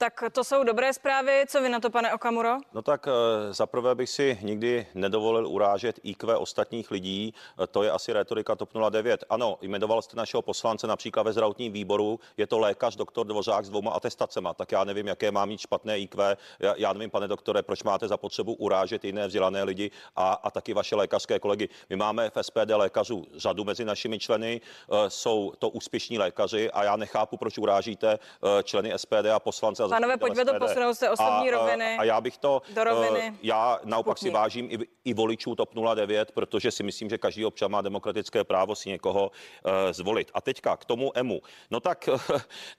Tak 0.00 0.24
to 0.32 0.44
jsou 0.44 0.64
dobré 0.64 0.92
zprávy. 0.92 1.44
Co 1.48 1.62
vy 1.62 1.68
na 1.68 1.80
to, 1.80 1.90
pane 1.90 2.14
Okamuro? 2.14 2.56
No 2.72 2.82
tak 2.82 3.08
eh, 3.08 3.52
zaprvé 3.52 3.94
bych 3.94 4.10
si 4.10 4.38
nikdy 4.42 4.86
nedovolil 4.94 5.48
urážet 5.48 6.00
IQ 6.02 6.38
ostatních 6.38 6.90
lidí. 6.90 7.34
Eh, 7.62 7.66
to 7.66 7.82
je 7.82 7.90
asi 7.90 8.12
retorika 8.12 8.56
TOP 8.56 8.70
09. 8.90 9.24
Ano, 9.30 9.58
jmenoval 9.62 10.02
jste 10.02 10.16
našeho 10.16 10.42
poslance 10.42 10.86
například 10.86 11.22
ve 11.22 11.32
zdravotním 11.32 11.72
výboru. 11.72 12.20
Je 12.36 12.46
to 12.46 12.58
lékař, 12.58 12.96
doktor 12.96 13.26
Dvořák 13.26 13.64
s 13.64 13.70
dvouma 13.70 13.90
atestacema. 13.90 14.54
Tak 14.54 14.72
já 14.72 14.84
nevím, 14.84 15.06
jaké 15.06 15.30
má 15.30 15.44
mít 15.44 15.60
špatné 15.60 15.98
IQ. 15.98 16.36
Já, 16.58 16.74
já 16.76 16.92
nevím, 16.92 17.10
pane 17.10 17.28
doktore, 17.28 17.62
proč 17.62 17.82
máte 17.82 18.08
za 18.08 18.16
potřebu 18.16 18.54
urážet 18.54 19.04
jiné 19.04 19.26
vzdělané 19.26 19.62
lidi 19.62 19.90
a, 20.16 20.32
a 20.32 20.50
taky 20.50 20.74
vaše 20.74 20.96
lékařské 20.96 21.38
kolegy. 21.38 21.68
My 21.90 21.96
máme 21.96 22.30
v 22.30 22.42
SPD 22.42 22.70
lékařů 22.70 23.26
řadu 23.36 23.64
mezi 23.64 23.84
našimi 23.84 24.18
členy. 24.18 24.60
Eh, 24.60 25.10
jsou 25.10 25.52
to 25.58 25.68
úspěšní 25.68 26.18
lékaři 26.18 26.70
a 26.70 26.84
já 26.84 26.96
nechápu, 26.96 27.36
proč 27.36 27.58
urážíte 27.58 28.18
členy 28.64 28.92
SPD 28.96 29.26
a 29.34 29.40
poslance 29.40 29.87
Pánové, 29.88 30.16
pojďme 30.16 30.44
to 30.44 30.54
posunout 30.58 30.94
z 30.94 30.98
té 30.98 31.10
osobní 31.10 31.50
a, 31.50 31.50
roviny. 31.50 31.96
A 31.98 32.04
já 32.04 32.20
bych 32.20 32.38
to, 32.38 32.62
do 32.74 32.84
roviny. 32.84 33.30
Uh, 33.30 33.36
já 33.42 33.80
naopak 33.84 34.18
Sputnik. 34.18 34.32
si 34.32 34.34
vážím 34.34 34.68
i, 34.70 34.78
i 35.04 35.14
voličů 35.14 35.54
TOP 35.54 35.74
09, 35.94 36.32
protože 36.32 36.70
si 36.70 36.82
myslím, 36.82 37.10
že 37.10 37.18
každý 37.18 37.44
občan 37.44 37.70
má 37.70 37.80
demokratické 37.80 38.44
právo 38.44 38.74
si 38.74 38.88
někoho 38.88 39.30
uh, 39.30 39.72
zvolit. 39.90 40.30
A 40.34 40.40
teďka 40.40 40.76
k 40.76 40.84
tomu 40.84 41.12
EMU. 41.14 41.40
No 41.70 41.80
tak 41.80 42.08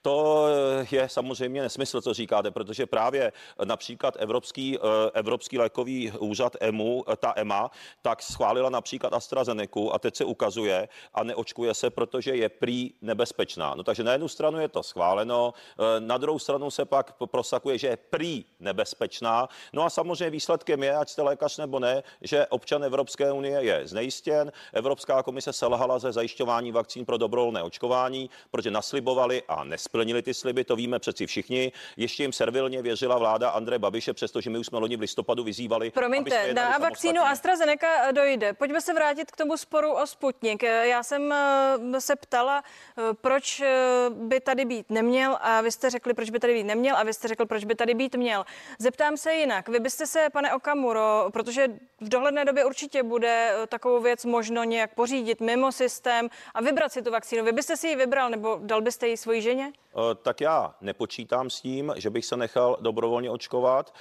to 0.01 0.45
je 0.91 1.09
samozřejmě 1.09 1.61
nesmysl, 1.61 2.01
co 2.01 2.13
říkáte, 2.13 2.51
protože 2.51 2.85
právě 2.85 3.31
například 3.63 4.15
Evropský, 4.19 4.77
uh, 4.77 4.85
Evropský 5.13 5.57
lékový 5.57 6.11
úřad 6.19 6.55
EMU, 6.59 7.03
ta 7.17 7.33
EMA, 7.35 7.71
tak 8.01 8.21
schválila 8.21 8.69
například 8.69 9.13
AstraZeneca 9.13 9.79
a 9.91 9.99
teď 9.99 10.15
se 10.15 10.25
ukazuje 10.25 10.87
a 11.13 11.23
neočkuje 11.23 11.73
se, 11.73 11.89
protože 11.89 12.35
je 12.35 12.49
prý 12.49 12.93
nebezpečná. 13.01 13.75
No 13.75 13.83
takže 13.83 14.03
na 14.03 14.11
jednu 14.11 14.27
stranu 14.27 14.59
je 14.59 14.67
to 14.67 14.83
schváleno, 14.83 15.53
na 15.99 16.17
druhou 16.17 16.39
stranu 16.39 16.71
se 16.71 16.85
pak 16.85 16.98
prosakuje, 17.25 17.77
že 17.77 17.87
je 17.87 17.97
prý 17.97 18.45
nebezpečná. 18.59 19.49
No 19.73 19.83
a 19.83 19.89
samozřejmě 19.89 20.29
výsledkem 20.29 20.83
je, 20.83 20.95
ať 20.95 21.09
jste 21.09 21.21
lékař 21.21 21.57
nebo 21.57 21.79
ne, 21.79 22.03
že 22.21 22.47
občan 22.47 22.83
Evropské 22.83 23.31
unie 23.31 23.59
je 23.61 23.87
znejistěn. 23.87 24.51
Evropská 24.73 25.23
komise 25.23 25.53
selhala 25.53 25.99
ze 25.99 26.11
zajišťování 26.11 26.71
vakcín 26.71 27.05
pro 27.05 27.17
dobrovolné 27.17 27.63
očkování, 27.63 28.29
protože 28.51 28.71
naslibovali 28.71 29.43
a 29.47 29.63
nesplnili 29.63 30.21
ty 30.21 30.33
sliby, 30.33 30.63
to 30.63 30.75
víme 30.75 30.99
přeci 30.99 31.25
všichni. 31.25 31.71
Ještě 31.97 32.23
jim 32.23 32.33
servilně 32.33 32.81
věřila 32.81 33.17
vláda 33.17 33.49
Andreje 33.49 33.79
Babiše, 33.79 34.13
přestože 34.13 34.49
my 34.49 34.57
už 34.57 34.65
jsme 34.67 34.79
loni 34.79 34.97
v 34.97 35.01
listopadu 35.01 35.43
vyzývali. 35.43 35.91
Promiňte, 35.91 36.53
na 36.53 36.77
vakcínu. 36.77 37.21
AstraZeneca 37.21 38.11
dojde. 38.11 38.53
Pojďme 38.53 38.81
se 38.81 38.93
vrátit 38.93 39.31
k 39.31 39.37
tomu 39.37 39.57
sporu 39.57 39.93
o 39.93 40.07
Sputnik. 40.07 40.63
Já 40.63 41.03
jsem 41.03 41.33
eh, 41.33 42.01
se 42.01 42.15
ptala, 42.15 42.63
eh, 42.97 43.13
proč 43.13 43.59
eh, 43.59 43.69
by 44.09 44.39
tady 44.39 44.65
být 44.65 44.89
neměl 44.89 45.37
a 45.41 45.61
vy 45.61 45.71
jste 45.71 45.89
řekli, 45.89 46.13
proč 46.13 46.29
by 46.29 46.39
tady 46.39 46.53
být 46.53 46.63
neměl 46.63 46.88
a 46.97 47.03
vy 47.03 47.13
jste 47.13 47.27
řekl, 47.27 47.45
proč 47.45 47.63
by 47.65 47.75
tady 47.75 47.93
být 47.93 48.15
měl. 48.15 48.45
Zeptám 48.79 49.17
se 49.17 49.33
jinak. 49.33 49.69
Vy 49.69 49.79
byste 49.79 50.07
se, 50.07 50.27
pane 50.33 50.53
Okamuro, 50.53 51.29
protože 51.33 51.67
v 52.01 52.09
dohledné 52.09 52.45
době 52.45 52.65
určitě 52.65 53.03
bude 53.03 53.51
eh, 53.63 53.67
takovou 53.67 54.01
věc 54.01 54.25
možno 54.25 54.63
nějak 54.63 54.93
pořídit 54.95 55.41
mimo 55.41 55.71
systém 55.71 56.29
a 56.53 56.61
vybrat 56.61 56.91
si 56.91 57.01
tu 57.01 57.11
vakcínu. 57.11 57.43
Vy 57.43 57.51
byste 57.51 57.77
si 57.77 57.87
ji 57.87 57.95
vybral 57.95 58.29
nebo 58.29 58.59
dal 58.63 58.81
byste 58.81 59.07
ji 59.07 59.17
svojí 59.17 59.41
ženě? 59.41 59.71
Eh, 59.95 60.15
Tak 60.15 60.41
já 60.41 60.75
nepočítám 60.81 61.49
s 61.49 61.61
tím, 61.61 61.93
že 61.97 62.09
bych 62.09 62.25
se 62.25 62.37
nechal 62.37 62.77
dobrovolně 62.81 63.29
očkovat. 63.31 63.93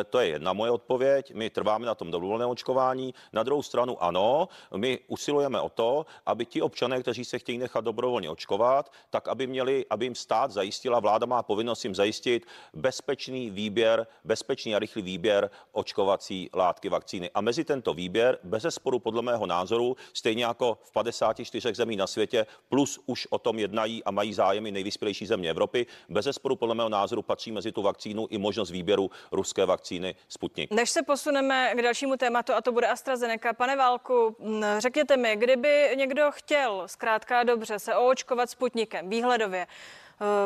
Eh, 0.00 0.04
To 0.04 0.18
je 0.20 0.28
jedna 0.28 0.52
moje 0.52 0.70
odpověď. 0.70 1.34
My 1.34 1.50
trváme 1.50 1.86
na 1.86 1.94
tom 1.94 2.10
dobrovolném 2.10 2.48
očkování. 2.48 3.14
Na 3.32 3.42
druhou 3.42 3.62
stranu 3.62 4.02
ano, 4.02 4.48
my 4.76 4.98
usilujeme 5.06 5.60
o 5.60 5.68
to, 5.68 6.06
aby 6.26 6.46
ti 6.46 6.62
občané, 6.62 7.00
kteří 7.02 7.24
se 7.24 7.38
chtějí 7.38 7.58
nechat 7.58 7.84
dobrovolně 7.84 8.30
očkovat, 8.30 8.92
tak 9.10 9.28
aby 9.28 9.46
měli, 9.46 9.86
aby 9.90 10.04
jim 10.06 10.14
stát 10.14 10.50
zajistila, 10.50 11.00
vláda 11.00 11.26
má 11.26 11.42
povinnost 11.42 11.84
jim 11.84 11.94
zajistit 11.94 12.35
bezpečný 12.74 13.50
výběr, 13.50 14.06
bezpečný 14.24 14.74
a 14.74 14.78
rychlý 14.78 15.02
výběr 15.02 15.50
očkovací 15.72 16.50
látky 16.54 16.88
vakcíny. 16.88 17.30
A 17.34 17.40
mezi 17.40 17.64
tento 17.64 17.94
výběr, 17.94 18.38
bez 18.44 18.66
sporu 18.68 18.98
podle 18.98 19.22
mého 19.22 19.46
názoru, 19.46 19.96
stejně 20.12 20.44
jako 20.44 20.78
v 20.82 20.92
54 20.92 21.74
zemí 21.74 21.96
na 21.96 22.06
světě, 22.06 22.46
plus 22.68 23.00
už 23.06 23.26
o 23.30 23.38
tom 23.38 23.58
jednají 23.58 24.04
a 24.04 24.10
mají 24.10 24.34
zájem 24.34 24.66
i 24.66 24.72
nejvyspělejší 24.72 25.26
země 25.26 25.50
Evropy, 25.50 25.86
bez 26.08 26.26
sporu 26.30 26.56
podle 26.56 26.74
mého 26.74 26.88
názoru 26.88 27.22
patří 27.22 27.52
mezi 27.52 27.72
tu 27.72 27.82
vakcínu 27.82 28.26
i 28.30 28.38
možnost 28.38 28.70
výběru 28.70 29.10
ruské 29.32 29.66
vakcíny 29.66 30.14
Sputnik. 30.28 30.70
Než 30.70 30.90
se 30.90 31.02
posuneme 31.02 31.72
k 31.74 31.82
dalšímu 31.82 32.16
tématu, 32.16 32.52
a 32.52 32.60
to 32.60 32.72
bude 32.72 32.86
AstraZeneca, 32.86 33.52
pane 33.52 33.76
Válku, 33.76 34.36
řekněte 34.78 35.16
mi, 35.16 35.36
kdyby 35.36 35.90
někdo 35.96 36.30
chtěl 36.30 36.82
zkrátka 36.86 37.42
dobře 37.42 37.78
se 37.78 37.94
oočkovat 37.96 38.50
Sputnikem 38.50 39.10
výhledově, 39.10 39.66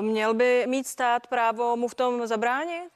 měl 0.01 0.35
by 0.35 0.65
mít 0.67 0.87
stát 0.87 1.27
právo 1.27 1.77
mu 1.77 1.89
v 1.89 1.95
tom 1.95 2.27
zabránit? 2.27 2.91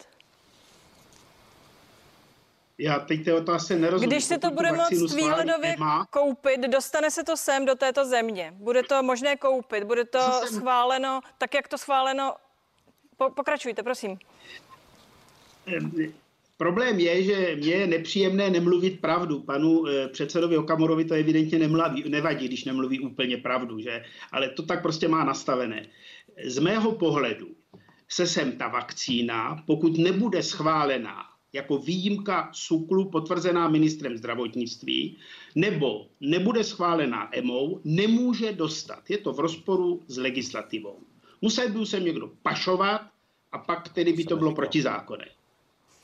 Já 2.79 2.99
teď 2.99 3.25
té 3.25 3.35
otázce 3.35 3.77
nerozumím. 3.77 4.11
Když 4.11 4.25
si 4.25 4.39
to 4.39 4.51
bude 4.51 4.73
moct 4.73 5.15
výhledově 5.15 5.77
koupit, 6.11 6.61
dostane 6.61 7.11
se 7.11 7.25
to 7.25 7.37
sem 7.37 7.67
do 7.67 7.75
této 7.75 8.05
země. 8.05 8.55
Bude 8.57 8.83
to 8.83 9.03
možné 9.03 9.37
koupit, 9.37 9.85
bude 9.85 10.05
to 10.05 10.19
jsem- 10.21 10.59
schváleno, 10.59 11.21
tak 11.39 11.55
jak 11.55 11.69
to 11.69 11.79
schváleno. 11.79 12.35
Po, 13.17 13.31
pokračujte, 13.31 13.83
prosím. 13.83 14.19
Problém 16.57 17.01
je, 17.01 17.23
že 17.23 17.57
mě 17.57 17.73
je 17.73 17.87
nepříjemné 17.87 18.51
nemluvit 18.51 19.01
pravdu. 19.01 19.41
Panu 19.41 19.87
eh, 19.87 20.09
předsedovi 20.09 20.57
Okamorovi 20.57 21.05
to 21.05 21.15
evidentně 21.15 21.59
nemlaví, 21.59 22.05
nevadí, 22.09 22.49
když 22.49 22.65
nemluví 22.65 23.01
úplně 23.01 23.37
pravdu, 23.37 23.81
že? 23.81 24.05
Ale 24.33 24.49
to 24.49 24.63
tak 24.63 24.83
prostě 24.83 25.09
má 25.09 25.25
nastavené. 25.25 25.87
Z 26.45 26.59
mého 26.59 26.93
pohledu 26.93 27.49
se 28.09 28.27
sem 28.27 28.53
ta 28.53 28.69
vakcína, 28.69 29.63
pokud 29.67 29.99
nebude 29.99 30.43
schválená 30.43 31.25
jako 31.53 31.79
výjimka 31.79 32.51
SUKLu 32.53 33.11
potvrzená 33.11 33.69
ministrem 33.69 34.17
zdravotnictví, 34.17 35.17
nebo 35.55 36.07
nebude 36.21 36.65
schválená 36.65 37.37
EMou, 37.37 37.81
nemůže 37.85 38.53
dostat. 38.53 39.11
Je 39.11 39.19
to 39.19 39.33
v 39.33 39.41
rozporu 39.41 40.03
s 40.09 40.19
legislativou. 40.19 40.99
Musel 41.43 41.69
by 41.69 41.87
sem 41.87 42.05
někdo 42.05 42.31
pašovat 42.43 43.01
a 43.53 43.59
pak 43.59 43.89
tedy 43.89 44.13
by 44.13 44.25
to 44.25 44.37
bylo 44.37 44.55
protizákonné. 44.55 45.29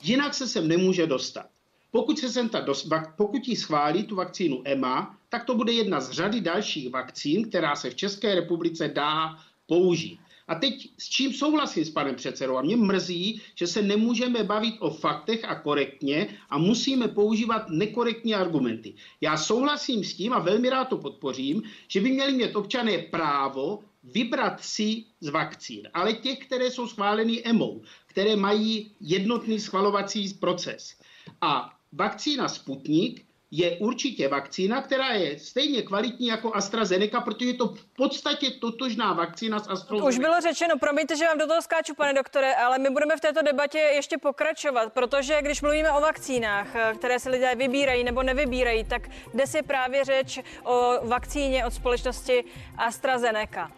Jinak 0.03 0.33
se 0.33 0.47
sem 0.47 0.67
nemůže 0.67 1.07
dostat. 1.07 1.45
Pokud 1.91 2.19
se 2.19 2.29
sem 2.29 2.49
ta 2.49 2.59
dos, 2.59 2.89
pokud 3.17 3.47
ji 3.47 3.55
schválí 3.55 4.03
tu 4.03 4.15
vakcínu 4.15 4.61
EMA, 4.65 5.17
tak 5.29 5.45
to 5.45 5.55
bude 5.55 5.71
jedna 5.71 5.99
z 5.99 6.11
řady 6.11 6.41
dalších 6.41 6.89
vakcín, 6.89 7.49
která 7.49 7.75
se 7.75 7.89
v 7.89 7.95
České 7.95 8.35
republice 8.35 8.87
dá 8.87 9.37
použít. 9.71 10.19
A 10.47 10.55
teď 10.55 10.89
s 10.97 11.09
čím 11.09 11.33
souhlasím 11.33 11.85
s 11.85 11.89
panem 11.89 12.15
předsedou? 12.15 12.57
A 12.57 12.61
mě 12.61 12.75
mrzí, 12.75 13.41
že 13.55 13.67
se 13.67 13.81
nemůžeme 13.81 14.43
bavit 14.43 14.75
o 14.79 14.89
faktech 14.89 15.45
a 15.45 15.55
korektně 15.55 16.27
a 16.49 16.57
musíme 16.57 17.07
používat 17.07 17.69
nekorektní 17.69 18.35
argumenty. 18.35 18.93
Já 19.21 19.37
souhlasím 19.37 20.03
s 20.03 20.13
tím 20.13 20.33
a 20.33 20.39
velmi 20.39 20.69
rád 20.69 20.85
to 20.85 20.97
podpořím, 20.97 21.63
že 21.87 22.01
by 22.01 22.11
měli 22.11 22.33
mít 22.33 22.55
občané 22.55 22.97
právo 22.97 23.79
vybrat 24.03 24.59
si 24.59 25.03
z 25.19 25.29
vakcín, 25.29 25.87
ale 25.93 26.13
těch, 26.13 26.39
které 26.39 26.71
jsou 26.71 26.87
schváleny 26.87 27.43
EMou, 27.43 27.81
které 28.07 28.35
mají 28.35 28.91
jednotný 28.99 29.59
schvalovací 29.59 30.33
proces. 30.33 30.99
A 31.41 31.71
vakcína 31.91 32.47
Sputnik 32.47 33.25
je 33.51 33.77
určitě 33.77 34.27
vakcína, 34.27 34.81
která 34.81 35.07
je 35.07 35.39
stejně 35.39 35.81
kvalitní 35.81 36.27
jako 36.27 36.55
AstraZeneca, 36.55 37.21
protože 37.21 37.45
je 37.45 37.53
to 37.53 37.67
v 37.67 37.85
podstatě 37.85 38.51
totožná 38.51 39.13
vakcína 39.13 39.59
s 39.59 39.67
AstraZeneca. 39.69 40.07
Už 40.07 40.17
bylo 40.19 40.41
řečeno, 40.41 40.79
promiňte, 40.79 41.17
že 41.17 41.25
vám 41.25 41.37
do 41.37 41.47
toho 41.47 41.61
skáču, 41.61 41.95
pane 41.95 42.13
doktore, 42.13 42.55
ale 42.55 42.79
my 42.79 42.89
budeme 42.89 43.17
v 43.17 43.19
této 43.19 43.41
debatě 43.41 43.77
ještě 43.77 44.17
pokračovat, 44.17 44.93
protože 44.93 45.41
když 45.41 45.61
mluvíme 45.61 45.91
o 45.91 46.01
vakcínách, 46.01 46.75
eh, 46.75 46.93
které 46.97 47.19
si 47.19 47.29
lidé 47.29 47.55
vybírají 47.55 48.03
nebo 48.03 48.23
nevybírají, 48.23 48.83
tak 48.83 49.09
dnes 49.33 49.53
je 49.53 49.63
právě 49.63 50.05
řeč 50.05 50.39
o 50.63 51.07
vakcíně 51.07 51.65
od 51.65 51.73
společnosti 51.73 52.43
AstraZeneca. 52.77 53.71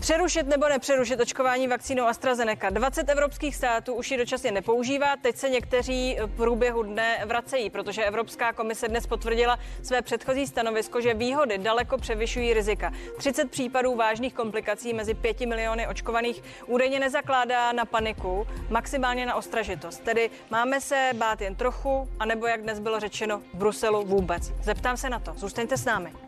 Přerušit 0.00 0.46
nebo 0.46 0.68
nepřerušit 0.68 1.20
očkování 1.20 1.68
vakcínou 1.68 2.04
AstraZeneca. 2.04 2.70
20 2.70 3.08
evropských 3.08 3.56
států 3.56 3.94
už 3.94 4.10
ji 4.10 4.16
dočasně 4.16 4.52
nepoužívá, 4.52 5.16
teď 5.22 5.36
se 5.36 5.48
někteří 5.48 6.16
v 6.26 6.36
průběhu 6.36 6.82
dne 6.82 7.22
vracejí, 7.26 7.70
protože 7.70 8.04
Evropská 8.04 8.52
komise 8.52 8.88
dnes 8.88 9.06
potvrdila 9.06 9.58
své 9.82 10.02
předchozí 10.02 10.46
stanovisko, 10.46 11.00
že 11.00 11.14
výhody 11.14 11.58
daleko 11.58 11.98
převyšují 11.98 12.54
rizika. 12.54 12.92
30 13.18 13.50
případů 13.50 13.94
vážných 13.94 14.34
komplikací 14.34 14.94
mezi 14.94 15.14
5 15.14 15.40
miliony 15.40 15.86
očkovaných 15.86 16.42
údajně 16.66 17.00
nezakládá 17.00 17.72
na 17.72 17.84
paniku, 17.84 18.46
maximálně 18.70 19.26
na 19.26 19.34
ostražitost. 19.34 19.98
Tedy 20.04 20.30
máme 20.50 20.80
se 20.80 21.10
bát 21.14 21.40
jen 21.40 21.54
trochu, 21.54 22.08
anebo 22.18 22.46
jak 22.46 22.62
dnes 22.62 22.78
bylo 22.78 23.00
řečeno 23.00 23.38
v 23.38 23.56
Bruselu 23.56 24.04
vůbec. 24.04 24.52
Zeptám 24.62 24.96
se 24.96 25.10
na 25.10 25.18
to. 25.18 25.32
Zůstaňte 25.36 25.76
s 25.76 25.84
námi. 25.84 26.23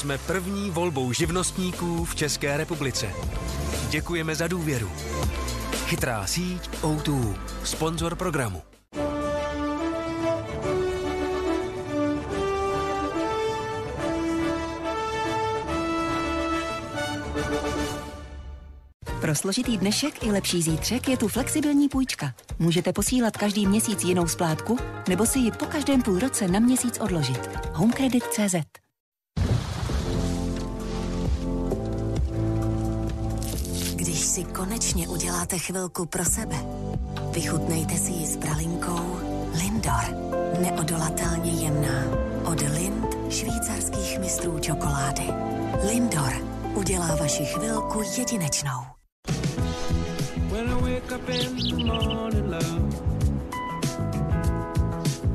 Jsme 0.00 0.18
první 0.18 0.70
volbou 0.70 1.12
živnostníků 1.12 2.04
v 2.04 2.14
České 2.14 2.56
republice. 2.56 3.12
Děkujeme 3.90 4.34
za 4.34 4.48
důvěru. 4.48 4.90
Chytrá 5.86 6.26
síť 6.26 6.70
O2, 6.70 7.34
sponzor 7.64 8.16
programu. 8.16 8.62
Pro 19.20 19.34
složitý 19.34 19.78
dnešek 19.78 20.24
i 20.24 20.32
lepší 20.32 20.62
zítřek 20.62 21.08
je 21.08 21.16
tu 21.16 21.28
flexibilní 21.28 21.88
půjčka. 21.88 22.34
Můžete 22.58 22.92
posílat 22.92 23.36
každý 23.36 23.66
měsíc 23.66 24.04
jinou 24.04 24.28
splátku 24.28 24.78
nebo 25.08 25.26
si 25.26 25.38
ji 25.38 25.52
po 25.52 25.66
každém 25.66 26.02
půl 26.02 26.18
roce 26.18 26.48
na 26.48 26.58
měsíc 26.58 26.98
odložit. 27.00 27.50
Homecredit.cz 27.72 28.80
si 34.30 34.44
konečně 34.44 35.08
uděláte 35.08 35.58
chvilku 35.58 36.06
pro 36.06 36.24
sebe, 36.24 36.56
vychutnejte 37.32 37.96
si 37.96 38.12
ji 38.12 38.26
s 38.26 38.36
pralinkou 38.36 39.18
Lindor. 39.58 40.04
Neodolatelně 40.60 41.50
jemná. 41.50 42.04
Od 42.44 42.60
Lind 42.60 43.16
švýcarských 43.30 44.18
mistrů 44.20 44.58
čokolády. 44.58 45.22
Lindor 45.88 46.32
udělá 46.74 47.14
vaši 47.14 47.44
chvilku 47.44 48.02
jedinečnou. 48.18 48.80
When 50.50 50.68
I 50.68 50.74
wake 50.74 51.12
up 51.14 51.28
in 51.28 51.56
the 51.56 51.84
morning, 51.84 52.50
love, 52.50 53.02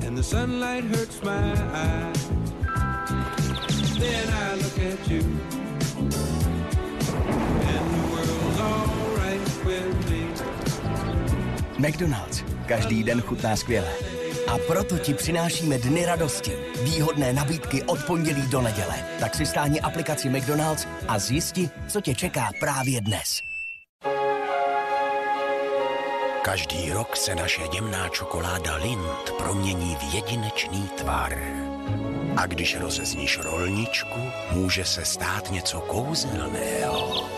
and 0.08 0.15
the 0.17 0.23
sunlight 0.23 0.95
hurts 0.95 1.21
my 1.21 1.53
eyes, 1.73 2.29
then 3.99 4.34
I 4.34 4.55
look 4.55 4.77
at 4.93 5.08
you, 5.08 5.23
McDonald's. 11.78 12.44
Každý 12.66 13.04
den 13.04 13.22
chutná 13.22 13.56
skvěle. 13.56 13.92
A 14.48 14.58
proto 14.68 14.98
ti 14.98 15.14
přinášíme 15.14 15.78
dny 15.78 16.06
radosti. 16.06 16.52
Výhodné 16.84 17.34
nabídky 17.34 17.84
od 17.84 18.04
pondělí 18.04 18.48
do 18.48 18.62
neděle. 18.62 18.96
Tak 19.20 19.36
si 19.36 19.46
stáhni 19.46 19.82
aplikaci 19.82 20.30
McDonald's 20.30 20.88
a 21.08 21.20
zjisti, 21.20 21.70
co 21.88 22.02
tě 22.02 22.16
čeká 22.16 22.50
právě 22.60 23.02
dnes. 23.02 23.40
Každý 26.42 26.92
rok 26.92 27.16
se 27.16 27.36
naše 27.36 27.62
jemná 27.74 28.10
čokoláda 28.10 28.76
Lind 28.76 29.32
promění 29.38 29.96
v 29.96 30.14
jedinečný 30.14 30.90
tvar. 30.98 31.38
A 32.38 32.46
když 32.46 32.80
rozezníš 32.80 33.40
rolničku, 33.40 34.20
může 34.52 34.86
se 34.86 35.06
stát 35.06 35.52
něco 35.52 35.80
kouzelného. 35.80 37.35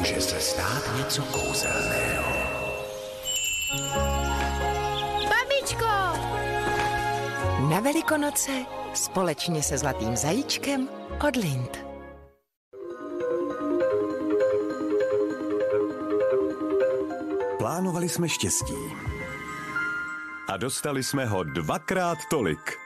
Může 0.00 0.20
se 0.20 0.40
stát 0.40 0.82
něco 0.96 1.22
kouzelného. 1.22 2.32
Babičko! 5.28 5.86
Na 7.70 7.80
Velikonoce 7.80 8.52
společně 8.94 9.62
se 9.62 9.78
Zlatým 9.78 10.16
zajíčkem 10.16 10.88
od 11.28 11.36
Lind. 11.36 11.84
Plánovali 17.58 18.08
jsme 18.08 18.28
štěstí. 18.28 18.74
A 20.48 20.56
dostali 20.56 21.02
jsme 21.02 21.26
ho 21.26 21.44
dvakrát 21.44 22.18
tolik. 22.30 22.78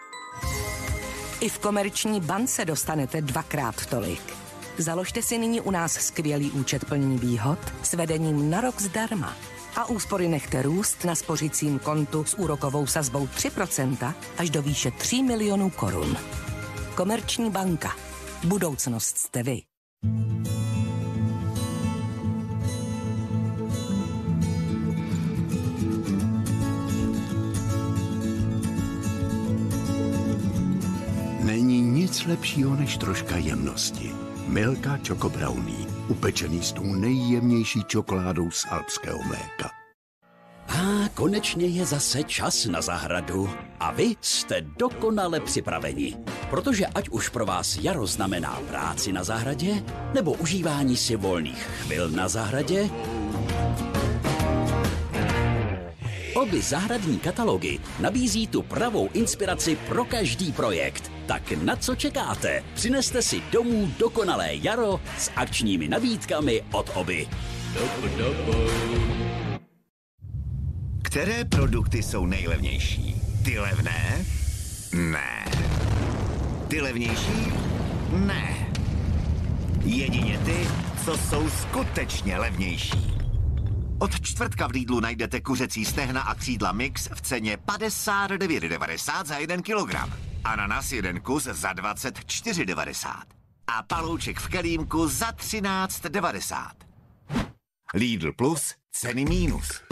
I 1.40 1.48
v 1.48 1.58
komerční 1.58 2.20
bance 2.20 2.64
dostanete 2.64 3.20
dvakrát 3.20 3.86
tolik. 3.86 4.44
Založte 4.78 5.22
si 5.22 5.38
nyní 5.38 5.60
u 5.60 5.70
nás 5.70 5.92
skvělý 5.92 6.50
účet 6.50 6.84
plní 6.84 7.18
výhod 7.18 7.58
s 7.82 7.92
vedením 7.92 8.50
na 8.50 8.60
rok 8.60 8.80
zdarma. 8.80 9.36
A 9.76 9.88
úspory 9.88 10.28
nechte 10.28 10.62
růst 10.62 11.04
na 11.04 11.14
spořicím 11.14 11.78
kontu 11.78 12.24
s 12.24 12.34
úrokovou 12.38 12.86
sazbou 12.86 13.26
3% 13.26 14.14
až 14.38 14.50
do 14.50 14.62
výše 14.62 14.90
3 14.90 15.22
milionů 15.22 15.70
korun. 15.70 16.16
Komerční 16.94 17.50
banka. 17.50 17.96
Budoucnost 18.44 19.18
jste 19.18 19.42
vy. 19.42 19.62
Není 31.44 31.80
nic 31.80 32.24
lepšího 32.26 32.76
než 32.76 32.96
troška 32.96 33.36
jemnosti. 33.36 34.33
Milka 34.46 34.98
Choco 35.08 35.28
Brownie, 35.28 35.86
upečený 36.08 36.62
s 36.62 36.72
tou 36.72 36.84
nejjemnější 36.84 37.84
čokoládou 37.84 38.50
z 38.50 38.66
alpského 38.70 39.22
mléka. 39.22 39.70
A 40.68 41.08
konečně 41.14 41.66
je 41.66 41.84
zase 41.86 42.22
čas 42.22 42.66
na 42.66 42.80
zahradu. 42.80 43.50
A 43.80 43.92
vy 43.92 44.16
jste 44.20 44.60
dokonale 44.60 45.40
připraveni. 45.40 46.16
Protože 46.50 46.86
ať 46.86 47.08
už 47.08 47.28
pro 47.28 47.46
vás 47.46 47.76
jaro 47.76 48.06
znamená 48.06 48.60
práci 48.68 49.12
na 49.12 49.24
zahradě, 49.24 49.84
nebo 50.14 50.32
užívání 50.32 50.96
si 50.96 51.16
volných 51.16 51.62
chvil 51.62 52.10
na 52.10 52.28
zahradě, 52.28 52.90
Obě 56.34 56.62
zahradní 56.62 57.18
katalogy 57.18 57.78
nabízí 58.00 58.46
tu 58.46 58.62
pravou 58.62 59.08
inspiraci 59.12 59.76
pro 59.88 60.04
každý 60.04 60.52
projekt. 60.52 61.12
Tak 61.26 61.52
na 61.52 61.76
co 61.76 61.94
čekáte? 61.94 62.64
Přineste 62.74 63.22
si 63.22 63.42
domů 63.52 63.90
dokonalé 63.98 64.48
jaro 64.52 65.00
s 65.18 65.30
akčními 65.36 65.88
nabídkami 65.88 66.62
od 66.72 66.90
Oby. 66.94 67.28
Které 71.02 71.44
produkty 71.44 72.02
jsou 72.02 72.26
nejlevnější? 72.26 73.16
Ty 73.44 73.58
levné? 73.58 74.24
Ne. 74.92 75.44
Ty 76.68 76.80
levnější? 76.80 77.52
Ne. 78.10 78.66
Jedině 79.84 80.38
ty, 80.38 80.68
co 81.04 81.18
jsou 81.18 81.48
skutečně 81.50 82.38
levnější. 82.38 83.23
Od 84.04 84.20
čtvrtka 84.20 84.66
v 84.66 84.70
Lidlu 84.70 85.00
najdete 85.00 85.40
kuřecí 85.40 85.84
stehna 85.84 86.22
a 86.22 86.34
křídla 86.34 86.72
mix 86.72 87.08
v 87.14 87.20
ceně 87.20 87.56
59,90 87.56 89.24
za 89.24 89.38
1 89.38 89.62
kilogram. 89.62 90.12
Ananas 90.44 90.92
jeden 90.92 91.20
kus 91.20 91.44
za 91.44 91.72
24,90. 91.72 93.08
A 93.66 93.82
palouček 93.82 94.40
v 94.40 94.48
kelímku 94.48 95.08
za 95.08 95.30
13,90. 95.30 96.70
Lidl 97.94 98.32
Plus 98.32 98.74
ceny 98.92 99.24
mínus. 99.24 99.82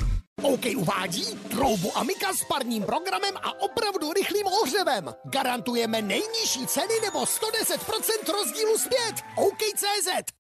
OK 0.42 0.64
uvádí 0.76 1.24
troubu 1.50 1.98
Amika 1.98 2.32
s 2.32 2.44
parním 2.44 2.82
programem 2.82 3.34
a 3.36 3.60
opravdu 3.60 4.12
rychlým 4.12 4.46
ohřevem. 4.46 5.14
Garantujeme 5.24 6.02
nejnižší 6.02 6.66
ceny 6.66 6.94
nebo 7.02 7.24
110% 7.24 8.32
rozdílu 8.32 8.78
zpět. 8.78 9.24
OK.cz 9.36 10.32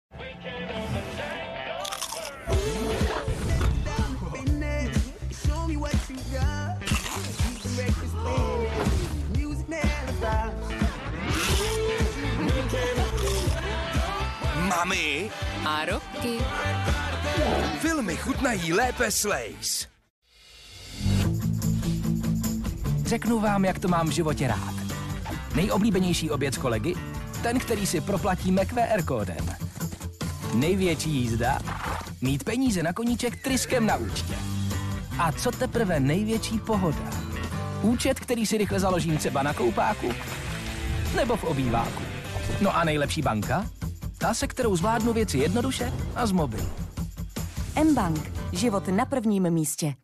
Mami 14.76 15.30
A 15.66 15.84
roky. 15.84 16.38
Filmy 17.78 18.16
chutnají 18.16 18.72
lépe 18.72 19.10
s 19.10 19.24
Lays. 19.24 19.88
Řeknu 23.04 23.40
vám, 23.40 23.64
jak 23.64 23.78
to 23.78 23.88
mám 23.88 24.08
v 24.08 24.12
životě 24.12 24.48
rád. 24.48 24.74
Nejoblíbenější 25.54 26.30
oběd 26.30 26.54
s 26.54 26.58
kolegy? 26.58 26.94
Ten, 27.42 27.58
který 27.58 27.86
si 27.86 28.00
proplatíme 28.00 28.64
QR 28.64 29.02
kódem. 29.04 29.46
Největší 30.54 31.10
jízda? 31.10 31.58
Mít 32.20 32.44
peníze 32.44 32.82
na 32.82 32.92
koníček 32.92 33.42
tryskem 33.42 33.86
na 33.86 33.96
účtě. 33.96 34.34
A 35.18 35.32
co 35.32 35.50
teprve 35.50 36.00
největší 36.00 36.58
pohoda? 36.58 37.10
Účet, 37.82 38.20
který 38.20 38.46
si 38.46 38.58
rychle 38.58 38.80
založím 38.80 39.18
třeba 39.18 39.42
na 39.42 39.54
koupáku 39.54 40.12
nebo 41.16 41.36
v 41.36 41.44
obýváku. 41.44 42.02
No 42.60 42.76
a 42.76 42.84
nejlepší 42.84 43.22
banka? 43.22 43.66
Ta, 44.22 44.34
se 44.34 44.46
kterou 44.46 44.76
zvládnu 44.76 45.12
věci 45.12 45.38
jednoduše 45.38 45.92
a 46.14 46.26
z 46.26 46.32
mobilu. 46.32 46.68
M-Bank. 47.76 48.32
Život 48.52 48.88
na 48.88 49.06
prvním 49.06 49.50
místě. 49.50 49.94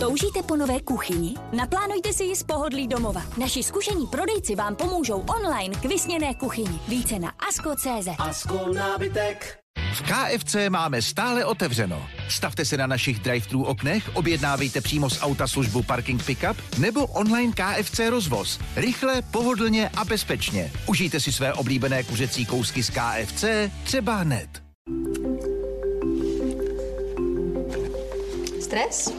Toužíte 0.00 0.42
po 0.42 0.56
nové 0.56 0.80
kuchyni? 0.80 1.34
Naplánujte 1.52 2.12
si 2.12 2.24
ji 2.24 2.36
z 2.36 2.42
pohodlí 2.42 2.88
domova. 2.88 3.22
Naši 3.38 3.62
zkušení 3.62 4.06
prodejci 4.06 4.54
vám 4.54 4.76
pomůžou 4.76 5.24
online 5.38 5.76
k 5.76 5.84
vysněné 5.84 6.34
kuchyni. 6.34 6.80
Více 6.88 7.18
na 7.18 7.32
asko.cz 7.48 8.08
Asko 8.18 8.72
nábytek. 8.74 9.59
V 10.00 10.02
KFC 10.02 10.56
máme 10.68 11.02
stále 11.02 11.44
otevřeno. 11.44 12.06
Stavte 12.28 12.64
se 12.64 12.76
na 12.76 12.86
našich 12.86 13.20
drive-thru 13.20 13.64
oknech, 13.64 14.10
objednávejte 14.14 14.80
přímo 14.80 15.10
z 15.10 15.22
auta 15.22 15.48
službu 15.48 15.82
Parking 15.82 16.24
Pickup 16.24 16.78
nebo 16.78 17.06
online 17.06 17.52
KFC 17.52 18.00
rozvoz. 18.10 18.60
Rychle, 18.76 19.22
pohodlně 19.22 19.88
a 19.96 20.04
bezpečně. 20.04 20.72
Užijte 20.86 21.20
si 21.20 21.32
své 21.32 21.52
oblíbené 21.52 22.02
kuřecí 22.02 22.46
kousky 22.46 22.82
z 22.82 22.90
KFC 22.90 23.44
třeba 23.84 24.16
hned. 24.16 24.62
Stres? 28.60 29.14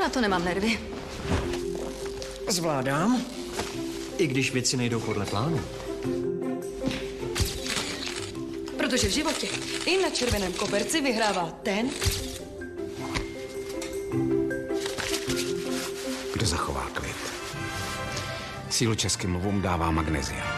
Na 0.00 0.08
to 0.08 0.20
nemám 0.20 0.44
nervy. 0.44 0.78
Zvládám, 2.48 3.22
i 4.18 4.26
když 4.26 4.52
věci 4.52 4.76
nejdou 4.76 5.00
podle 5.00 5.26
plánu. 5.26 5.60
Protože 8.84 9.08
v 9.08 9.10
životě 9.10 9.48
i 9.86 10.02
na 10.02 10.10
červeném 10.10 10.52
koberci 10.52 11.00
vyhrává 11.00 11.50
ten, 11.62 11.90
Kdo 16.32 16.46
zachová 16.46 16.90
klid? 16.94 17.16
Sílu 18.70 18.94
českým 18.94 19.30
mluvům 19.30 19.62
dává 19.62 19.90
magnézia.– 19.90 20.44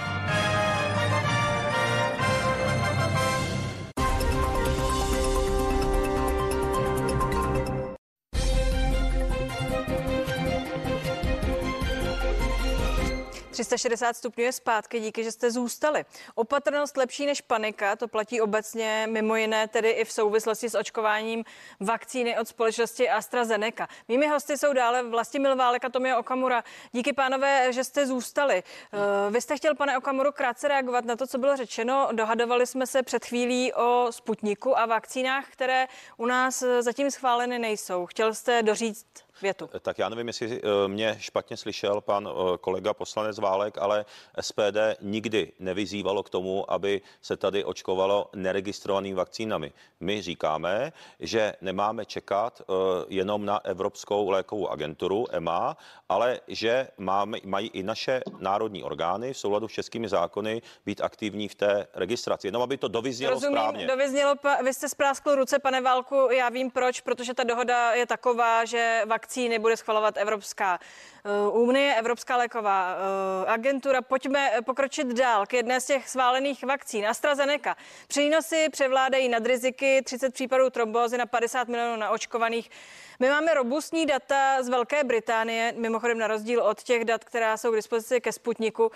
360 13.56 14.16
stupňů 14.16 14.44
je 14.44 14.52
zpátky, 14.52 15.00
díky, 15.00 15.24
že 15.24 15.32
jste 15.32 15.50
zůstali. 15.50 16.04
Opatrnost 16.34 16.96
lepší 16.96 17.26
než 17.26 17.40
panika, 17.40 17.96
to 17.96 18.08
platí 18.08 18.40
obecně, 18.40 19.06
mimo 19.10 19.36
jiné 19.36 19.68
tedy 19.68 19.90
i 19.90 20.04
v 20.04 20.12
souvislosti 20.12 20.68
s 20.68 20.74
očkováním 20.74 21.44
vakcíny 21.80 22.38
od 22.38 22.48
společnosti 22.48 23.10
AstraZeneca. 23.10 23.88
Mými 24.08 24.26
hosty 24.26 24.58
jsou 24.58 24.72
dále 24.72 25.02
Vlastimil 25.02 25.56
Válek 25.56 25.84
a 25.84 25.88
Tomio 25.88 26.18
Okamura. 26.18 26.64
Díky 26.92 27.12
pánové, 27.12 27.72
že 27.72 27.84
jste 27.84 28.06
zůstali. 28.06 28.62
Eh, 28.92 29.30
Vy 29.30 29.40
jste 29.40 29.56
chtěl, 29.56 29.74
pane 29.74 29.98
Okamuru, 29.98 30.32
krátce 30.32 30.68
reagovat 30.68 31.04
na 31.04 31.16
to, 31.16 31.26
co 31.26 31.38
bylo 31.38 31.56
řečeno. 31.56 32.08
Dohadovali 32.12 32.66
jsme 32.66 32.86
se 32.86 33.02
před 33.02 33.24
chvílí 33.24 33.72
o 33.72 34.06
Sputniku 34.10 34.78
a 34.78 34.86
vakcínách, 34.86 35.48
které 35.50 35.86
u 36.16 36.26
nás 36.26 36.62
eh, 36.62 36.82
zatím 36.82 37.10
schváleny 37.10 37.58
nejsou. 37.58 38.06
Chtěl 38.06 38.34
jste 38.34 38.62
doříct 38.62 39.25
větu. 39.42 39.70
Tak 39.80 39.98
já 39.98 40.08
nevím, 40.08 40.26
jestli 40.26 40.60
eh, 40.62 40.88
mě 40.88 41.16
špatně 41.20 41.56
slyšel 41.56 42.00
pan 42.00 42.28
eh, 42.28 42.58
kolega 42.58 42.94
poslanec 42.94 43.38
Válek, 43.38 43.78
ale 43.78 44.04
SPD 44.40 44.78
nikdy 45.00 45.52
nevyzývalo 45.58 46.22
k 46.22 46.30
tomu, 46.30 46.72
aby 46.72 47.00
se 47.22 47.36
tady 47.36 47.64
očkovalo 47.64 48.30
neregistrovanými 48.34 49.14
vakcínami. 49.16 49.72
My 50.00 50.22
říkáme, 50.22 50.92
že 51.20 51.54
nemáme 51.60 52.04
čekat 52.04 52.60
eh, 52.60 52.74
jenom 53.08 53.44
na 53.44 53.64
Evropskou 53.64 54.30
lékovou 54.30 54.68
agenturu 54.68 55.26
EMA, 55.30 55.76
ale 56.08 56.40
že 56.48 56.88
máme, 56.98 57.38
mají 57.44 57.68
i 57.68 57.82
naše 57.82 58.22
národní 58.38 58.82
orgány 58.82 59.32
v 59.32 59.38
souladu 59.38 59.68
s 59.68 59.72
českými 59.72 60.08
zákony 60.08 60.62
být 60.86 61.00
aktivní 61.00 61.48
v 61.48 61.54
té 61.54 61.86
registraci. 61.94 62.46
Jenom 62.48 62.62
aby 62.62 62.76
to 62.76 62.88
dovyznělo 62.88 63.34
Rozumím, 63.34 63.56
správně. 63.58 63.86
dovyznělo, 63.86 64.34
vy 64.64 64.74
jste 64.74 64.88
spráskl 64.88 65.34
ruce, 65.34 65.58
pane 65.58 65.80
Válku, 65.80 66.28
já 66.30 66.48
vím 66.48 66.70
proč, 66.70 67.00
protože 67.00 67.34
ta 67.34 67.44
dohoda 67.44 67.92
je 67.92 68.06
taková, 68.06 68.64
že 68.64 69.02
vakcíny 69.06 69.25
bude 69.58 69.76
schvalovat 69.76 70.16
Evropská 70.16 70.78
eh, 71.24 71.50
unie, 71.50 71.94
Evropská 71.94 72.36
léková 72.36 72.94
eh, 72.94 73.50
agentura. 73.50 74.02
Pojďme 74.02 74.50
eh, 74.52 74.62
pokročit 74.62 75.06
dál 75.06 75.46
k 75.46 75.52
jedné 75.52 75.80
z 75.80 75.86
těch 75.86 76.08
schválených 76.08 76.64
vakcín. 76.64 77.06
AstraZeneca. 77.06 77.76
Přínosy 78.08 78.68
převládají 78.70 79.28
nad 79.28 79.46
riziky 79.46 80.02
30 80.04 80.34
případů 80.34 80.70
trombózy 80.70 81.18
na 81.18 81.26
50 81.26 81.68
milionů 81.68 81.96
naočkovaných. 81.96 82.70
My 83.18 83.28
máme 83.28 83.54
robustní 83.54 84.06
data 84.06 84.62
z 84.62 84.68
Velké 84.68 85.04
Británie, 85.04 85.74
mimochodem 85.76 86.18
na 86.18 86.26
rozdíl 86.26 86.62
od 86.62 86.82
těch 86.82 87.04
dat, 87.04 87.24
která 87.24 87.56
jsou 87.56 87.72
k 87.72 87.76
dispozici 87.76 88.20
ke 88.20 88.32
Sputniku, 88.32 88.90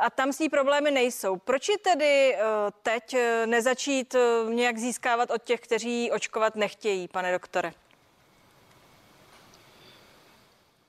a 0.00 0.10
tam 0.10 0.32
s 0.32 0.38
ní 0.38 0.48
problémy 0.48 0.90
nejsou. 0.90 1.36
Proč 1.36 1.70
tedy 1.82 2.36
teď 2.82 3.16
nezačít 3.46 4.14
nějak 4.48 4.78
získávat 4.78 5.30
od 5.30 5.42
těch, 5.42 5.60
kteří 5.60 6.10
očkovat 6.10 6.56
nechtějí, 6.56 7.08
pane 7.08 7.32
doktore? 7.32 7.72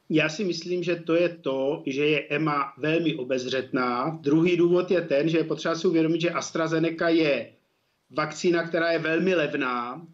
Já 0.09 0.29
si 0.29 0.43
myslím, 0.43 0.83
že 0.83 0.95
to 0.95 1.15
je 1.15 1.29
to, 1.29 1.83
že 1.85 2.05
je 2.05 2.27
EMA 2.29 2.73
velmi 2.77 3.15
obezřetná. 3.15 4.19
Druhý 4.21 4.57
důvod 4.57 4.91
je 4.91 5.01
ten, 5.01 5.29
že 5.29 5.37
je 5.37 5.43
potřeba 5.43 5.75
si 5.75 5.87
uvědomit, 5.87 6.21
že 6.21 6.29
AstraZeneca 6.29 7.09
je 7.09 7.51
vakcína, 8.09 8.67
která 8.67 8.91
je 8.91 8.99
velmi 8.99 9.35
levná, 9.35 10.07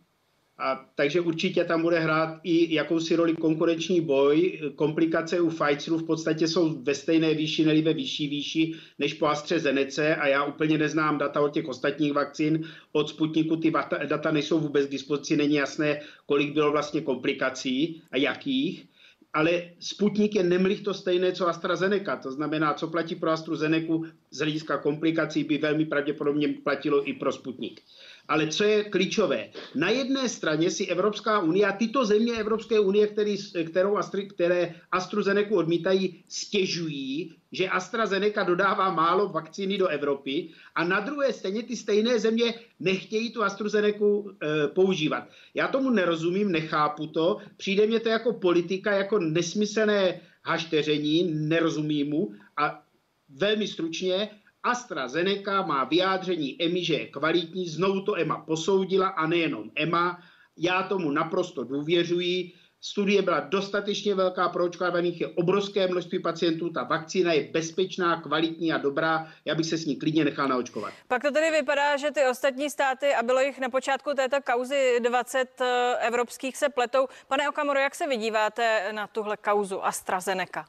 a 0.60 0.86
takže 0.96 1.22
určitě 1.22 1.64
tam 1.64 1.82
bude 1.82 2.00
hrát 2.00 2.40
i 2.44 2.76
jakousi 2.76 3.16
roli 3.16 3.34
konkurenční 3.34 4.02
boj. 4.02 4.60
Komplikace 4.76 5.40
u 5.42 5.50
Pfizeru 5.50 5.98
v 5.98 6.06
podstatě 6.06 6.48
jsou 6.48 6.84
ve 6.84 6.96
stejné 6.96 7.34
výši, 7.34 7.66
nebo 7.66 7.82
ve 7.82 7.94
vyšší 7.94 8.28
výši 8.28 8.74
než 9.00 9.14
po 9.14 9.28
AstraZeneca 9.28 10.16
a 10.16 10.28
já 10.28 10.44
úplně 10.44 10.78
neznám 10.78 11.18
data 11.18 11.42
od 11.42 11.54
těch 11.54 11.68
ostatních 11.68 12.14
vakcín. 12.14 12.64
Od 12.92 13.10
Sputniku 13.10 13.56
ty 13.56 13.72
data 14.06 14.32
nejsou 14.32 14.60
vůbec 14.60 14.88
k 14.88 14.92
dispozici, 14.92 15.38
není 15.38 15.56
jasné, 15.56 16.02
kolik 16.26 16.54
bylo 16.54 16.72
vlastně 16.72 17.02
komplikací 17.02 18.02
a 18.12 18.18
jakých 18.18 18.86
ale 19.34 19.62
Sputnik 19.80 20.36
je 20.36 20.44
nemlich 20.44 20.82
to 20.82 20.94
stejné, 20.94 21.32
co 21.32 21.48
AstraZeneca. 21.48 22.16
To 22.16 22.32
znamená, 22.32 22.74
co 22.74 22.88
platí 22.88 23.16
pro 23.16 23.32
AstraZeneca 23.32 23.94
z 24.32 24.38
hlediska 24.38 24.78
komplikací 24.78 25.44
by 25.44 25.58
velmi 25.58 25.86
pravděpodobně 25.86 26.48
platilo 26.64 27.10
i 27.10 27.14
pro 27.14 27.32
Sputnik. 27.32 27.82
Ale 28.30 28.48
co 28.48 28.64
je 28.64 28.84
klíčové? 28.84 29.50
Na 29.76 29.90
jedné 29.90 30.30
straně 30.30 30.72
si 30.72 30.86
Evropská 30.86 31.40
unie 31.40 31.66
a 31.66 31.72
tyto 31.72 32.06
země 32.06 32.34
Evropské 32.34 32.80
unie, 32.80 33.08
který, 33.08 33.38
kterou 33.66 33.98
Astri, 33.98 34.28
které 34.28 34.76
AstraZeneca 34.92 35.56
odmítají, 35.56 36.24
stěžují, 36.30 37.34
že 37.52 37.70
AstraZeneca 37.70 38.44
dodává 38.44 38.94
málo 38.94 39.30
vakcíny 39.30 39.78
do 39.78 39.88
Evropy 39.88 40.50
a 40.76 40.84
na 40.84 41.00
druhé 41.00 41.34
straně 41.34 41.64
ty 41.64 41.76
stejné 41.76 42.20
země 42.20 42.54
nechtějí 42.80 43.32
tu 43.34 43.44
AstraZeneca 43.44 44.06
e, 44.06 44.68
používat. 44.68 45.24
Já 45.54 45.68
tomu 45.68 45.90
nerozumím, 45.90 46.52
nechápu 46.52 47.08
to. 47.08 47.38
Přijde 47.58 47.88
mě 47.88 48.00
to 48.00 48.10
jako 48.10 48.34
politika, 48.34 48.92
jako 48.92 49.20
nesmyslné 49.20 50.22
hašteření, 50.44 51.32
nerozumím 51.34 52.10
mu 52.10 52.32
a 52.58 52.84
velmi 53.30 53.68
stručně, 53.68 54.30
AstraZeneca 54.64 55.62
má 55.62 55.84
vyjádření 55.84 56.64
EMI, 56.64 56.86
že 56.86 56.94
je 56.94 57.08
kvalitní, 57.08 57.70
znovu 57.70 58.02
to 58.02 58.18
EMA 58.18 58.38
posoudila 58.38 59.08
a 59.08 59.28
nejenom 59.28 59.72
EMA. 59.76 60.20
Já 60.58 60.84
tomu 60.84 61.12
naprosto 61.12 61.64
důvěřuji. 61.64 62.52
Studie 62.82 63.22
byla 63.22 63.40
dostatečně 63.40 64.16
velká 64.16 64.50
pro 64.50 64.66
očkávaných, 64.66 65.22
je 65.22 65.28
obrovské 65.28 65.88
množství 65.88 66.20
pacientů, 66.20 66.70
ta 66.70 66.84
vakcína 66.84 67.34
je 67.34 67.50
bezpečná, 67.52 68.22
kvalitní 68.22 68.74
a 68.74 68.78
dobrá, 68.78 69.28
já 69.46 69.56
bych 69.56 69.66
se 69.66 69.78
s 69.78 69.86
ní 69.86 69.96
klidně 69.96 70.26
nechal 70.26 70.48
naočkovat. 70.48 70.94
Pak 71.08 71.22
to 71.22 71.32
tedy 71.32 71.52
vypadá, 71.52 71.98
že 71.98 72.12
ty 72.12 72.26
ostatní 72.32 72.70
státy, 72.70 73.14
a 73.14 73.24
bylo 73.24 73.40
jich 73.40 73.60
na 73.60 73.70
počátku 73.70 74.10
této 74.16 74.38
kauzy 74.42 75.00
20 75.00 75.62
eh, 75.62 75.96
evropských, 76.08 76.58
se 76.58 76.70
pletou. 76.70 77.08
Pane 77.28 77.50
Okamoro, 77.50 77.80
jak 77.80 77.96
se 77.96 78.08
vydíváte 78.08 78.92
na 78.92 79.08
tuhle 79.08 79.38
kauzu 79.38 79.86
AstraZeneca? 79.86 80.66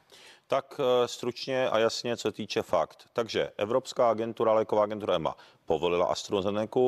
Tak 0.51 0.79
eh, 0.79 1.07
stručně 1.07 1.69
a 1.69 1.79
jasně, 1.79 2.17
co 2.17 2.31
týče 2.31 2.61
fakt. 2.61 3.09
Takže 3.13 3.51
Evropská 3.57 4.09
agentura, 4.09 4.53
léková 4.53 4.83
agentura 4.83 5.15
EMA, 5.15 5.35
povolila 5.65 6.05
AstraZeneca, 6.05 6.79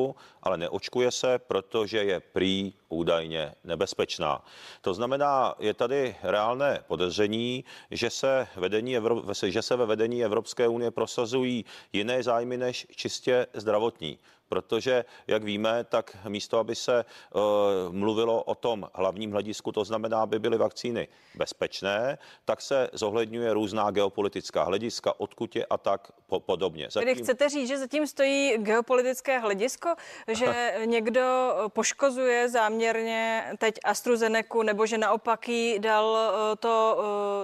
ale 0.42 0.56
neočkuje 0.58 1.10
se, 1.10 1.38
protože 1.38 1.98
je 2.04 2.20
prý 2.20 2.72
údajně 2.88 3.54
nebezpečná. 3.64 4.44
To 4.80 4.94
znamená, 4.94 5.54
je 5.58 5.74
tady 5.74 6.16
reálné 6.22 6.84
podezření, 6.86 7.64
že 7.90 8.10
se, 8.10 8.46
vedení 8.56 8.98
Evro- 8.98 9.48
že 9.48 9.62
se 9.62 9.76
ve 9.76 9.86
vedení 9.86 10.24
Evropské 10.24 10.68
unie 10.68 10.90
prosazují 10.90 11.64
jiné 11.92 12.22
zájmy 12.22 12.56
než 12.56 12.86
čistě 12.96 13.46
zdravotní 13.54 14.18
protože, 14.48 15.04
jak 15.26 15.44
víme, 15.44 15.84
tak 15.84 16.16
místo, 16.28 16.58
aby 16.58 16.74
se 16.74 17.04
uh, 17.04 17.42
mluvilo 17.90 18.42
o 18.42 18.54
tom 18.54 18.88
hlavním 18.94 19.32
hledisku, 19.32 19.72
to 19.72 19.84
znamená, 19.84 20.22
aby 20.22 20.38
byly 20.38 20.58
vakcíny 20.58 21.08
bezpečné, 21.34 22.18
tak 22.44 22.60
se 22.60 22.90
zohledňuje 22.92 23.54
různá 23.54 23.90
geopolitická 23.90 24.64
hlediska, 24.64 25.20
odkud 25.20 25.56
je 25.56 25.66
a 25.66 25.78
tak 25.78 26.12
po- 26.26 26.40
podobně. 26.40 26.88
Zatím... 26.90 27.08
Tedy 27.08 27.22
chcete 27.22 27.48
říct, 27.48 27.68
že 27.68 27.78
zatím 27.78 28.06
stojí 28.06 28.58
geopolitické 28.58 29.38
hledisko, 29.38 29.94
že 30.28 30.74
někdo 30.84 31.54
poškozuje 31.68 32.48
záměrně 32.48 33.44
teď 33.58 33.74
AstraZeneca, 33.84 34.62
nebo 34.62 34.86
že 34.86 34.98
naopak 34.98 35.48
jí 35.48 35.78
dal 35.78 36.16
to, 36.60 36.98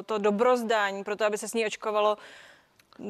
to 0.06 0.18
dobrozdání 0.18 1.04
pro 1.04 1.16
to, 1.16 1.24
aby 1.24 1.38
se 1.38 1.48
s 1.48 1.54
ní 1.54 1.66
očkovalo 1.66 2.18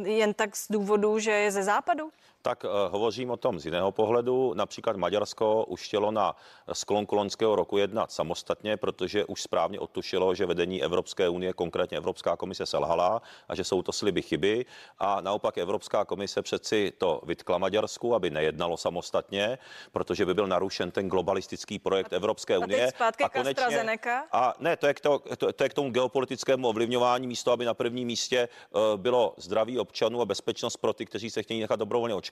jen 0.04 0.34
tak 0.34 0.56
z 0.56 0.66
důvodu, 0.70 1.18
že 1.18 1.30
je 1.30 1.50
ze 1.50 1.62
západu? 1.62 2.10
Tak 2.42 2.64
uh, 2.64 2.70
hovořím 2.92 3.30
o 3.30 3.36
tom 3.36 3.58
z 3.60 3.64
jiného 3.64 3.92
pohledu. 3.92 4.54
Například 4.54 4.96
Maďarsko 4.96 5.64
už 5.64 5.86
chtělo 5.86 6.10
na 6.10 6.36
sklonku 6.72 7.14
loňského 7.14 7.56
roku 7.56 7.76
jednat 7.78 8.12
samostatně, 8.12 8.76
protože 8.76 9.24
už 9.24 9.42
správně 9.42 9.80
odtušilo, 9.80 10.34
že 10.34 10.46
vedení 10.46 10.82
Evropské 10.82 11.28
unie, 11.28 11.52
konkrétně 11.52 11.96
Evropská 11.96 12.36
komise, 12.36 12.66
selhala 12.66 13.22
a 13.48 13.54
že 13.54 13.64
jsou 13.64 13.82
to 13.82 13.92
sliby 13.92 14.22
chyby. 14.22 14.66
A 14.98 15.20
naopak 15.20 15.58
Evropská 15.58 16.04
komise 16.04 16.42
přeci 16.42 16.92
to 16.98 17.20
vytkla 17.24 17.58
Maďarsku, 17.58 18.14
aby 18.14 18.30
nejednalo 18.30 18.76
samostatně, 18.76 19.58
protože 19.92 20.26
by 20.26 20.34
byl 20.34 20.46
narušen 20.46 20.90
ten 20.90 21.08
globalistický 21.08 21.78
projekt 21.78 22.12
Evropské 22.12 22.56
A 22.56 22.58
unie. 22.58 22.92
a 22.98 23.28
k 23.28 23.36
AstraZeneca. 23.36 24.24
a 24.32 24.54
ne, 24.58 24.76
to 24.76 24.86
je, 24.86 24.94
k 24.94 25.00
to, 25.00 25.18
to, 25.36 25.52
to 25.52 25.62
je 25.64 25.68
k 25.68 25.74
tomu 25.74 25.90
geopolitickému 25.90 26.68
ovlivňování 26.68 27.26
místo, 27.26 27.52
aby 27.52 27.64
na 27.64 27.74
prvním 27.74 28.06
místě 28.06 28.48
uh, 28.70 28.80
bylo 28.96 29.34
zdraví 29.36 29.78
občanů 29.78 30.20
a 30.20 30.24
bezpečnost 30.24 30.76
pro 30.76 30.92
ty, 30.92 31.06
kteří 31.06 31.30
se 31.30 31.42
chtějí 31.42 31.60
nechat 31.60 31.76
dobrovolně 31.76 32.14
očkovat, 32.14 32.29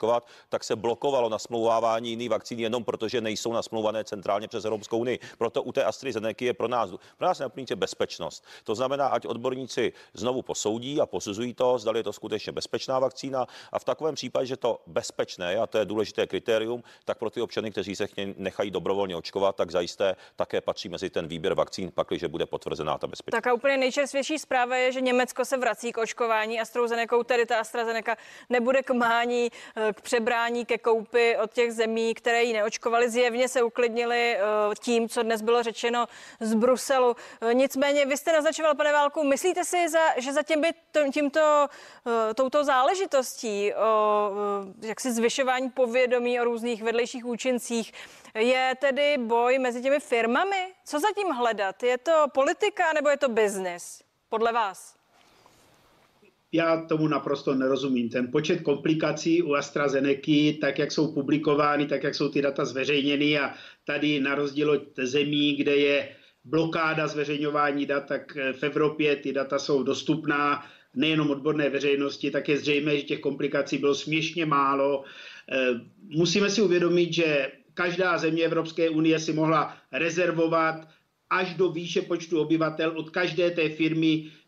tak 0.49 0.65
se 0.65 0.77
blokovalo 0.77 1.29
nasmlouvávání 1.29 2.11
jiných 2.11 2.31
vakcín 2.31 2.59
jenom 2.59 2.85
proto, 2.85 3.09
že 3.09 3.21
nejsou 3.21 3.53
nasmlouvané 3.53 4.05
centrálně 4.05 4.49
přes 4.49 4.65
Evropskou 4.65 4.99
unii. 4.99 5.19
Proto 5.39 5.63
u 5.63 5.73
té 5.73 5.85
AstraZeneca 5.85 6.45
je 6.45 6.55
pro 6.55 6.69
nás, 6.69 6.91
pro 7.17 7.27
nás 7.27 7.43
je 7.71 7.77
bezpečnost. 7.77 8.45
To 8.65 8.75
znamená, 8.75 9.07
ať 9.07 9.27
odborníci 9.27 9.93
znovu 10.15 10.43
posoudí 10.43 11.01
a 11.01 11.07
posuzují 11.07 11.55
to, 11.55 11.79
zda 11.79 11.93
je 11.97 12.03
to 12.03 12.13
skutečně 12.13 12.53
bezpečná 12.53 12.99
vakcína 12.99 13.47
a 13.73 13.79
v 13.79 13.85
takovém 13.85 14.15
případě, 14.15 14.47
že 14.47 14.57
to 14.57 14.81
bezpečné, 14.87 15.57
a 15.57 15.67
to 15.67 15.79
je 15.79 15.85
důležité 15.85 16.27
kritérium, 16.27 16.83
tak 17.05 17.19
pro 17.19 17.31
ty 17.31 17.41
občany, 17.41 17.71
kteří 17.71 17.97
se 17.97 18.07
nechají 18.37 18.71
dobrovolně 18.71 19.17
očkovat, 19.17 19.57
tak 19.57 19.71
zajisté 19.71 20.17
také 20.37 20.61
patří 20.61 20.89
mezi 20.89 21.11
ten 21.11 21.29
výběr 21.29 21.55
vakcín, 21.55 21.91
pakliže 21.95 22.29
bude 22.29 22.47
potvrzená 22.47 22.99
ta 22.99 23.07
bezpečnost. 23.07 23.43
Tak 23.43 23.47
a 23.47 23.55
úplně 23.55 23.77
nejčerstvější 23.77 24.39
zpráva 24.39 24.77
je, 24.77 24.93
že 24.93 25.01
Německo 25.01 25.45
se 25.45 25.57
vrací 25.57 25.93
k 25.93 25.99
očkování 25.99 26.61
AstraZeneca, 26.61 27.17
tedy 27.25 27.47
ta 27.47 27.59
AstraZeneca 27.59 28.17
nebude 28.49 28.83
k 28.83 28.91
mání, 28.91 29.51
k 29.93 30.01
přebrání, 30.01 30.67
ke 30.67 30.79
koupi 30.79 31.37
od 31.37 31.53
těch 31.53 31.73
zemí, 31.73 32.15
které 32.15 32.45
ji 32.45 32.53
neočkovali. 32.53 33.11
Zjevně 33.11 33.49
se 33.49 33.63
uklidnili 33.63 34.37
eh, 34.37 34.41
tím, 34.81 35.09
co 35.09 35.23
dnes 35.23 35.43
bylo 35.43 35.63
řečeno 35.63 36.07
z 36.41 36.55
Bruselu. 36.55 37.17
Eh, 37.41 37.55
Nicméně 37.55 38.07
vy 38.07 38.17
jste 38.17 38.33
naznačoval, 38.33 38.75
pane 38.75 38.93
Válku, 38.93 39.25
myslíte 39.25 39.65
si, 39.65 39.87
že 40.17 40.33
zatím 40.33 40.61
by 40.61 40.69
to- 40.93 41.13
tímto, 41.13 41.69
eh, 42.31 42.35
touto 42.35 42.65
záležitostí 42.65 43.73
jaksi 44.83 45.13
zvyšování 45.13 45.71
povědomí 45.71 46.41
o 46.41 46.45
různých 46.45 46.83
vedlejších 46.83 47.25
účincích 47.27 47.93
je 48.35 48.75
tedy 48.81 49.19
boj 49.19 49.59
mezi 49.59 49.83
těmi 49.83 50.01
firmami? 50.01 50.75
Co 50.85 51.01
zatím 51.01 51.29
hledat? 51.29 51.83
Je 51.83 51.99
to 51.99 52.25
politika 52.35 52.93
nebo 52.93 53.09
je 53.09 53.17
to 53.17 53.29
biznis? 53.29 54.03
Podle 54.29 54.53
vás? 54.53 54.98
Já 56.53 56.83
tomu 56.83 57.09
naprosto 57.09 57.55
nerozumím. 57.55 58.09
Ten 58.09 58.31
počet 58.31 58.61
komplikací 58.61 59.43
u 59.43 59.55
AstraZeneca, 59.55 60.59
tak 60.61 60.79
jak 60.79 60.93
jsou 60.93 61.15
publikovány, 61.15 61.87
tak 61.87 62.03
jak 62.03 62.15
jsou 62.15 62.29
ty 62.29 62.43
data 62.43 62.65
zveřejněny 62.65 63.39
a 63.39 63.55
tady 63.85 64.21
na 64.21 64.35
rozdíl 64.35 64.71
od 64.71 64.83
zemí, 65.03 65.57
kde 65.57 65.77
je 65.77 66.09
blokáda 66.45 67.07
zveřejňování 67.07 67.87
dat, 67.87 68.07
tak 68.07 68.37
v 68.53 68.63
Evropě 68.63 69.17
ty 69.17 69.33
data 69.33 69.59
jsou 69.59 69.83
dostupná 69.83 70.65
nejenom 70.95 71.31
odborné 71.31 71.71
veřejnosti, 71.71 72.31
tak 72.31 72.49
je 72.49 72.59
zřejmé, 72.59 72.97
že 72.97 73.03
těch 73.03 73.21
komplikací 73.21 73.79
bylo 73.79 73.95
směšně 73.95 74.47
málo. 74.47 75.05
Eh, 75.53 75.81
Musíme 76.17 76.51
si 76.51 76.63
uvědomit, 76.63 77.13
že 77.13 77.53
každá 77.75 78.19
země 78.19 78.45
Evropské 78.45 78.91
unie 78.91 79.19
si 79.19 79.33
mohla 79.33 79.77
rezervovat 79.93 80.89
až 81.31 81.55
do 81.55 81.71
výše 81.71 82.03
počtu 82.03 82.41
obyvatel 82.41 82.99
od 82.99 83.11
každé 83.11 83.51
té 83.51 83.69
firmy 83.69 84.25
eh, 84.27 84.48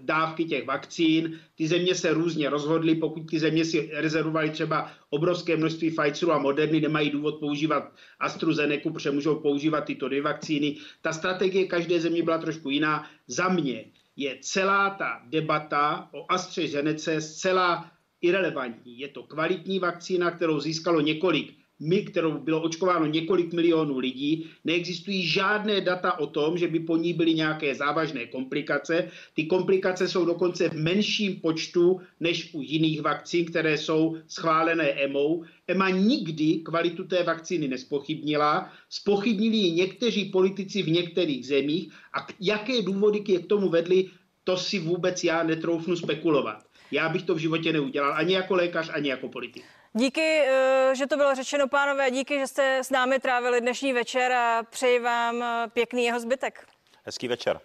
dávky 0.00 0.44
těch 0.44 0.66
vakcín. 0.66 1.40
Ty 1.54 1.68
země 1.68 1.94
se 1.94 2.12
různě 2.14 2.50
rozhodly, 2.50 2.94
pokud 2.94 3.30
ty 3.30 3.38
země 3.38 3.64
si 3.64 3.90
rezervovaly 3.92 4.50
třeba 4.50 4.92
obrovské 5.10 5.56
množství 5.56 5.90
Pfizeru 5.90 6.32
a 6.32 6.38
Moderny, 6.38 6.80
nemají 6.80 7.10
důvod 7.10 7.40
používat 7.40 7.92
AstraZeneca, 8.20 8.90
protože 8.90 9.10
můžou 9.10 9.34
používat 9.34 9.80
tyto 9.80 10.08
dvě 10.08 10.22
vakcíny. 10.22 10.76
Ta 11.02 11.12
strategie 11.12 11.66
každé 11.66 12.00
země 12.00 12.22
byla 12.22 12.38
trošku 12.38 12.70
jiná. 12.70 13.06
Za 13.26 13.48
mě 13.48 13.84
je 14.16 14.38
celá 14.40 14.90
ta 14.90 15.22
debata 15.26 16.08
o 16.12 16.32
AstraZeneca 16.32 17.20
zcela 17.20 17.90
irrelevantní. 18.20 18.98
Je 18.98 19.08
to 19.08 19.22
kvalitní 19.22 19.78
vakcína, 19.78 20.30
kterou 20.30 20.60
získalo 20.60 21.00
několik 21.00 21.57
my, 21.80 22.02
kterou 22.02 22.38
bylo 22.38 22.62
očkováno 22.62 23.06
několik 23.06 23.52
milionů 23.52 23.98
lidí, 23.98 24.46
neexistují 24.64 25.26
žádné 25.26 25.80
data 25.80 26.18
o 26.18 26.26
tom, 26.26 26.58
že 26.58 26.68
by 26.68 26.80
po 26.80 26.96
ní 26.96 27.12
byly 27.12 27.34
nějaké 27.34 27.74
závažné 27.74 28.26
komplikace. 28.26 29.10
Ty 29.34 29.44
komplikace 29.44 30.08
jsou 30.08 30.24
dokonce 30.24 30.68
v 30.68 30.74
menším 30.74 31.40
počtu 31.40 32.00
než 32.20 32.54
u 32.54 32.62
jiných 32.62 33.02
vakcín, 33.02 33.44
které 33.44 33.78
jsou 33.78 34.16
schválené 34.28 34.90
EMou. 34.90 35.44
EMA 35.68 35.90
nikdy 35.90 36.54
kvalitu 36.54 37.04
té 37.04 37.22
vakcíny 37.22 37.68
nespochybnila, 37.68 38.72
spochybnili 38.90 39.56
ji 39.56 39.70
někteří 39.72 40.24
politici 40.24 40.82
v 40.82 40.90
některých 40.90 41.46
zemích 41.46 41.92
a 42.12 42.26
jaké 42.40 42.82
důvody 42.82 43.20
k 43.20 43.46
tomu 43.46 43.68
vedly, 43.68 44.10
to 44.44 44.56
si 44.56 44.78
vůbec 44.78 45.24
já 45.24 45.42
netroufnu 45.42 45.96
spekulovat. 45.96 46.64
Já 46.90 47.08
bych 47.08 47.22
to 47.22 47.34
v 47.34 47.38
životě 47.38 47.72
neudělal, 47.72 48.14
ani 48.16 48.34
jako 48.34 48.54
lékař, 48.54 48.90
ani 48.92 49.08
jako 49.08 49.28
politik. 49.28 49.64
Díky, 49.92 50.20
eh, 50.20 50.94
že 50.94 51.06
to 51.06 51.16
bylo 51.16 51.34
řečeno, 51.34 51.68
pánové, 51.68 52.10
díky, 52.10 52.38
že 52.38 52.46
jste 52.46 52.78
s 52.78 52.90
námi 52.90 53.18
trávili 53.18 53.60
dnešní 53.60 53.92
večer 53.92 54.32
a 54.32 54.62
přeji 54.70 55.00
vám 55.00 55.42
eh, 55.42 55.68
pěkný 55.72 56.04
jeho 56.04 56.20
zbytek. 56.20 56.66
Hezký 57.04 57.28
večer. 57.28 57.60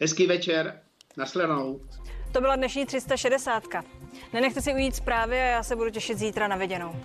Hezký 0.00 0.26
večer, 0.26 0.80
nasledanou. 1.16 1.80
To 2.32 2.40
byla 2.40 2.56
dnešní 2.56 2.86
360. 2.86 3.62
Nenechte 4.32 4.62
si 4.62 4.74
ujít 4.74 4.96
zprávy 4.96 5.36
a 5.40 5.44
já 5.44 5.62
se 5.62 5.76
budu 5.76 5.90
těšit 5.90 6.18
zítra 6.18 6.48
na 6.48 6.56
viděnou. 6.56 6.96